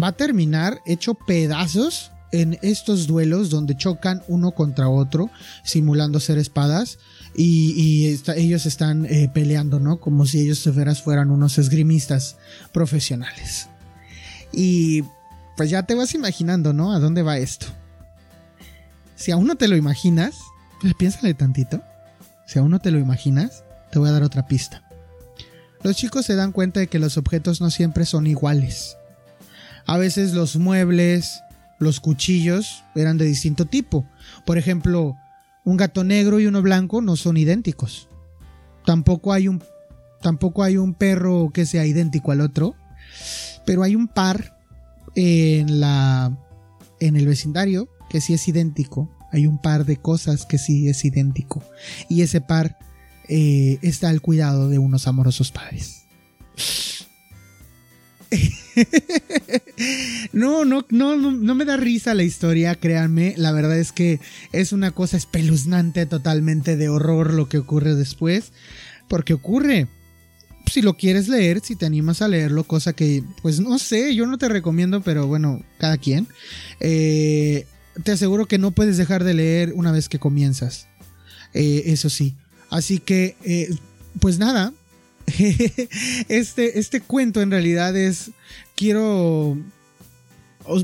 va 0.00 0.08
a 0.08 0.12
terminar 0.12 0.80
hecho 0.86 1.14
pedazos 1.14 2.10
en 2.32 2.58
estos 2.62 3.06
duelos 3.06 3.50
donde 3.50 3.76
chocan 3.76 4.22
uno 4.28 4.52
contra 4.52 4.88
otro, 4.88 5.30
simulando 5.64 6.20
ser 6.20 6.38
espadas 6.38 6.98
y, 7.36 8.18
ellos 8.36 8.66
están 8.66 9.06
eh, 9.06 9.30
peleando, 9.32 9.78
¿no? 9.78 9.98
Como 10.00 10.26
si 10.26 10.40
ellos 10.40 10.68
fueran 11.02 11.30
unos 11.30 11.58
esgrimistas 11.58 12.36
profesionales. 12.72 13.68
Y 14.52 15.02
pues 15.56 15.70
ya 15.70 15.84
te 15.84 15.94
vas 15.94 16.14
imaginando, 16.14 16.72
¿no? 16.72 16.92
¿A 16.92 16.98
dónde 16.98 17.22
va 17.22 17.38
esto? 17.38 17.66
Si 19.14 19.30
aún 19.30 19.46
no 19.46 19.56
te 19.56 19.68
lo 19.68 19.76
imaginas, 19.76 20.36
pues 20.80 20.94
piénsale 20.94 21.34
tantito. 21.34 21.82
Si 22.46 22.58
aún 22.58 22.70
no 22.70 22.78
te 22.78 22.90
lo 22.90 22.98
imaginas, 22.98 23.64
te 23.90 23.98
voy 23.98 24.08
a 24.08 24.12
dar 24.12 24.22
otra 24.22 24.46
pista. 24.46 24.82
Los 25.82 25.96
chicos 25.96 26.26
se 26.26 26.34
dan 26.34 26.52
cuenta 26.52 26.80
de 26.80 26.88
que 26.88 26.98
los 26.98 27.16
objetos 27.16 27.60
no 27.60 27.70
siempre 27.70 28.04
son 28.04 28.26
iguales. 28.26 28.96
A 29.86 29.98
veces 29.98 30.32
los 30.32 30.56
muebles, 30.56 31.40
los 31.78 32.00
cuchillos 32.00 32.84
eran 32.94 33.18
de 33.18 33.24
distinto 33.24 33.66
tipo. 33.66 34.06
Por 34.44 34.58
ejemplo, 34.58 35.16
un 35.64 35.76
gato 35.76 36.04
negro 36.04 36.40
y 36.40 36.46
uno 36.46 36.62
blanco 36.62 37.02
no 37.02 37.16
son 37.16 37.36
idénticos. 37.36 38.08
Tampoco 38.84 39.32
hay 39.32 39.48
un, 39.48 39.62
tampoco 40.20 40.62
hay 40.62 40.76
un 40.76 40.94
perro 40.94 41.50
que 41.52 41.66
sea 41.66 41.86
idéntico 41.86 42.32
al 42.32 42.40
otro, 42.40 42.74
pero 43.64 43.82
hay 43.82 43.96
un 43.96 44.08
par 44.08 44.58
en 45.14 45.80
la 45.80 46.36
en 47.00 47.16
el 47.16 47.26
vecindario 47.26 47.88
que 48.08 48.20
sí 48.20 48.34
es 48.34 48.46
idéntico. 48.48 49.10
Hay 49.32 49.46
un 49.46 49.58
par 49.58 49.84
de 49.84 49.96
cosas 49.96 50.46
que 50.46 50.56
sí 50.56 50.88
es 50.88 51.04
idéntico. 51.04 51.62
Y 52.08 52.22
ese 52.22 52.40
par 52.40 52.78
eh, 53.28 53.78
está 53.82 54.08
al 54.08 54.22
cuidado 54.22 54.68
de 54.68 54.78
unos 54.78 55.06
amorosos 55.08 55.50
padres. 55.50 56.04
no, 60.32 60.64
no, 60.64 60.84
no, 60.90 61.16
no 61.16 61.54
me 61.54 61.64
da 61.64 61.76
risa 61.76 62.14
la 62.14 62.22
historia, 62.22 62.74
créanme. 62.74 63.34
La 63.36 63.52
verdad 63.52 63.78
es 63.78 63.92
que 63.92 64.20
es 64.52 64.72
una 64.72 64.90
cosa 64.90 65.16
espeluznante 65.16 66.06
totalmente 66.06 66.76
de 66.76 66.88
horror 66.88 67.34
lo 67.34 67.48
que 67.48 67.58
ocurre 67.58 67.94
después. 67.94 68.52
Porque 69.08 69.34
ocurre. 69.34 69.88
Si 70.70 70.82
lo 70.82 70.96
quieres 70.96 71.28
leer, 71.28 71.60
si 71.62 71.76
te 71.76 71.86
animas 71.86 72.22
a 72.22 72.28
leerlo, 72.28 72.64
cosa 72.64 72.92
que, 72.92 73.22
pues 73.40 73.60
no 73.60 73.78
sé, 73.78 74.16
yo 74.16 74.26
no 74.26 74.36
te 74.36 74.48
recomiendo, 74.48 75.00
pero 75.00 75.28
bueno, 75.28 75.62
cada 75.78 75.96
quien. 75.96 76.26
Eh, 76.80 77.66
te 78.02 78.12
aseguro 78.12 78.46
que 78.46 78.58
no 78.58 78.72
puedes 78.72 78.96
dejar 78.96 79.22
de 79.22 79.34
leer 79.34 79.72
una 79.74 79.92
vez 79.92 80.08
que 80.08 80.18
comienzas. 80.18 80.88
Eh, 81.54 81.84
eso 81.86 82.10
sí. 82.10 82.34
Así 82.68 82.98
que, 82.98 83.36
eh, 83.44 83.74
pues 84.18 84.38
nada, 84.38 84.72
este, 86.28 86.78
este 86.78 87.00
cuento 87.00 87.42
en 87.42 87.50
realidad 87.50 87.96
es. 87.96 88.30
Quiero. 88.74 89.56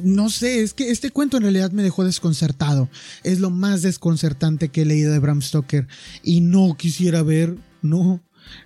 No 0.05 0.31
sé, 0.31 0.63
es 0.63 0.75
que 0.75 0.91
este 0.91 1.11
cuento 1.11 1.37
en 1.37 1.43
realidad 1.43 1.73
me 1.73 1.83
dejó 1.83 2.05
desconcertado. 2.05 2.89
Es 3.25 3.41
lo 3.41 3.51
más 3.51 3.83
desconcertante 3.83 4.69
que 4.69 4.83
he 4.83 4.85
leído 4.85 5.13
de 5.13 5.19
Bram 5.19 5.43
Stoker. 5.43 5.89
Y 6.23 6.41
no 6.41 6.77
quisiera 6.77 7.23
ver. 7.23 7.57
No. 7.83 8.21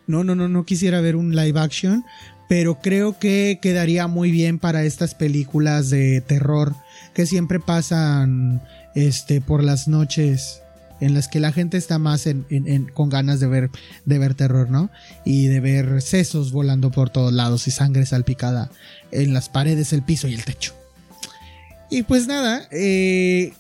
No, 0.06 0.24
no, 0.24 0.34
no, 0.34 0.48
no 0.48 0.64
quisiera 0.64 1.00
ver 1.00 1.16
un 1.16 1.34
live 1.34 1.58
action. 1.58 2.04
Pero 2.48 2.80
creo 2.80 3.18
que 3.18 3.58
quedaría 3.60 4.06
muy 4.06 4.30
bien 4.30 4.58
para 4.58 4.84
estas 4.84 5.14
películas 5.14 5.90
de 5.90 6.20
terror 6.20 6.76
que 7.12 7.26
siempre 7.26 7.58
pasan 7.58 8.62
este, 8.94 9.40
por 9.40 9.64
las 9.64 9.88
noches 9.88 10.60
en 11.00 11.14
las 11.14 11.28
que 11.28 11.40
la 11.40 11.52
gente 11.52 11.76
está 11.76 11.98
más 11.98 12.28
con 12.94 13.08
ganas 13.08 13.40
de 13.40 13.46
ver, 13.46 13.70
de 14.04 14.18
ver 14.18 14.34
terror, 14.34 14.70
¿no? 14.70 14.90
Y 15.24 15.46
de 15.46 15.60
ver 15.60 16.02
sesos 16.02 16.52
volando 16.52 16.90
por 16.90 17.10
todos 17.10 17.32
lados 17.32 17.66
y 17.68 17.70
sangre 17.70 18.06
salpicada 18.06 18.70
en 19.10 19.34
las 19.34 19.48
paredes, 19.48 19.92
el 19.92 20.02
piso 20.02 20.28
y 20.28 20.34
el 20.34 20.44
techo. 20.44 20.74
Y 21.90 22.02
pues 22.02 22.26
nada, 22.26 22.66
eh, 22.72 23.52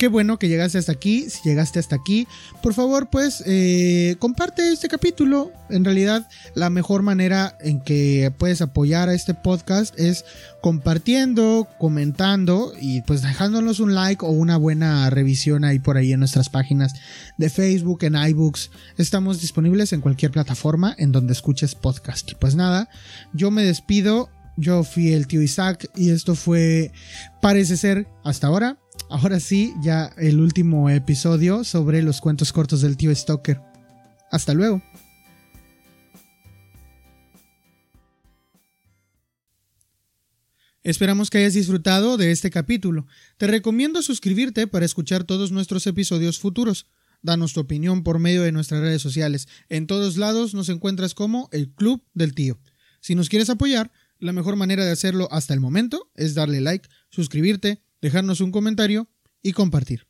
Qué 0.00 0.08
bueno 0.08 0.38
que 0.38 0.48
llegaste 0.48 0.78
hasta 0.78 0.92
aquí. 0.92 1.28
Si 1.28 1.46
llegaste 1.46 1.78
hasta 1.78 1.94
aquí, 1.94 2.26
por 2.62 2.72
favor, 2.72 3.10
pues 3.10 3.44
eh, 3.44 4.16
comparte 4.18 4.72
este 4.72 4.88
capítulo. 4.88 5.52
En 5.68 5.84
realidad, 5.84 6.26
la 6.54 6.70
mejor 6.70 7.02
manera 7.02 7.58
en 7.60 7.82
que 7.82 8.32
puedes 8.38 8.62
apoyar 8.62 9.10
a 9.10 9.14
este 9.14 9.34
podcast 9.34 9.92
es 10.00 10.24
compartiendo, 10.62 11.68
comentando 11.78 12.72
y 12.80 13.02
pues 13.02 13.20
dejándonos 13.20 13.78
un 13.78 13.94
like 13.94 14.24
o 14.24 14.30
una 14.30 14.56
buena 14.56 15.10
revisión 15.10 15.64
ahí 15.64 15.80
por 15.80 15.98
ahí 15.98 16.14
en 16.14 16.20
nuestras 16.20 16.48
páginas 16.48 16.94
de 17.36 17.50
Facebook, 17.50 18.02
en 18.04 18.14
iBooks. 18.14 18.70
Estamos 18.96 19.42
disponibles 19.42 19.92
en 19.92 20.00
cualquier 20.00 20.30
plataforma 20.30 20.94
en 20.96 21.12
donde 21.12 21.34
escuches 21.34 21.74
podcast. 21.74 22.30
Y 22.30 22.36
pues 22.36 22.54
nada, 22.54 22.88
yo 23.34 23.50
me 23.50 23.64
despido. 23.64 24.30
Yo 24.56 24.82
fui 24.82 25.12
el 25.12 25.26
tío 25.26 25.40
Isaac 25.40 25.90
y 25.94 26.10
esto 26.10 26.34
fue, 26.34 26.92
parece 27.40 27.78
ser, 27.78 28.06
hasta 28.24 28.48
ahora, 28.48 28.78
ahora 29.10 29.40
sí, 29.40 29.74
ya 29.82 30.06
el 30.16 30.40
último 30.40 30.88
episodio 30.88 31.64
sobre 31.64 32.02
los 32.02 32.20
cuentos 32.20 32.52
cortos 32.52 32.80
del 32.80 32.96
tío 32.96 33.14
Stoker. 33.14 33.60
Hasta 34.30 34.54
luego. 34.54 34.82
Esperamos 40.82 41.28
que 41.28 41.38
hayas 41.38 41.54
disfrutado 41.54 42.16
de 42.16 42.30
este 42.30 42.50
capítulo. 42.50 43.06
Te 43.36 43.46
recomiendo 43.46 44.00
suscribirte 44.00 44.66
para 44.66 44.86
escuchar 44.86 45.24
todos 45.24 45.52
nuestros 45.52 45.86
episodios 45.86 46.38
futuros. 46.38 46.86
Danos 47.20 47.52
tu 47.52 47.60
opinión 47.60 48.02
por 48.02 48.18
medio 48.18 48.42
de 48.42 48.52
nuestras 48.52 48.80
redes 48.80 49.02
sociales. 49.02 49.46
En 49.68 49.86
todos 49.86 50.16
lados 50.16 50.54
nos 50.54 50.70
encuentras 50.70 51.12
como 51.12 51.50
el 51.52 51.70
Club 51.70 52.02
del 52.14 52.34
Tío. 52.34 52.58
Si 53.00 53.14
nos 53.14 53.28
quieres 53.28 53.50
apoyar, 53.50 53.92
la 54.18 54.32
mejor 54.32 54.56
manera 54.56 54.84
de 54.84 54.90
hacerlo 54.90 55.28
hasta 55.30 55.52
el 55.52 55.60
momento 55.60 56.10
es 56.14 56.34
darle 56.34 56.60
like, 56.60 56.88
suscribirte, 57.10 57.82
dejarnos 58.00 58.40
un 58.40 58.50
comentario 58.50 59.08
y 59.42 59.52
compartir. 59.52 60.09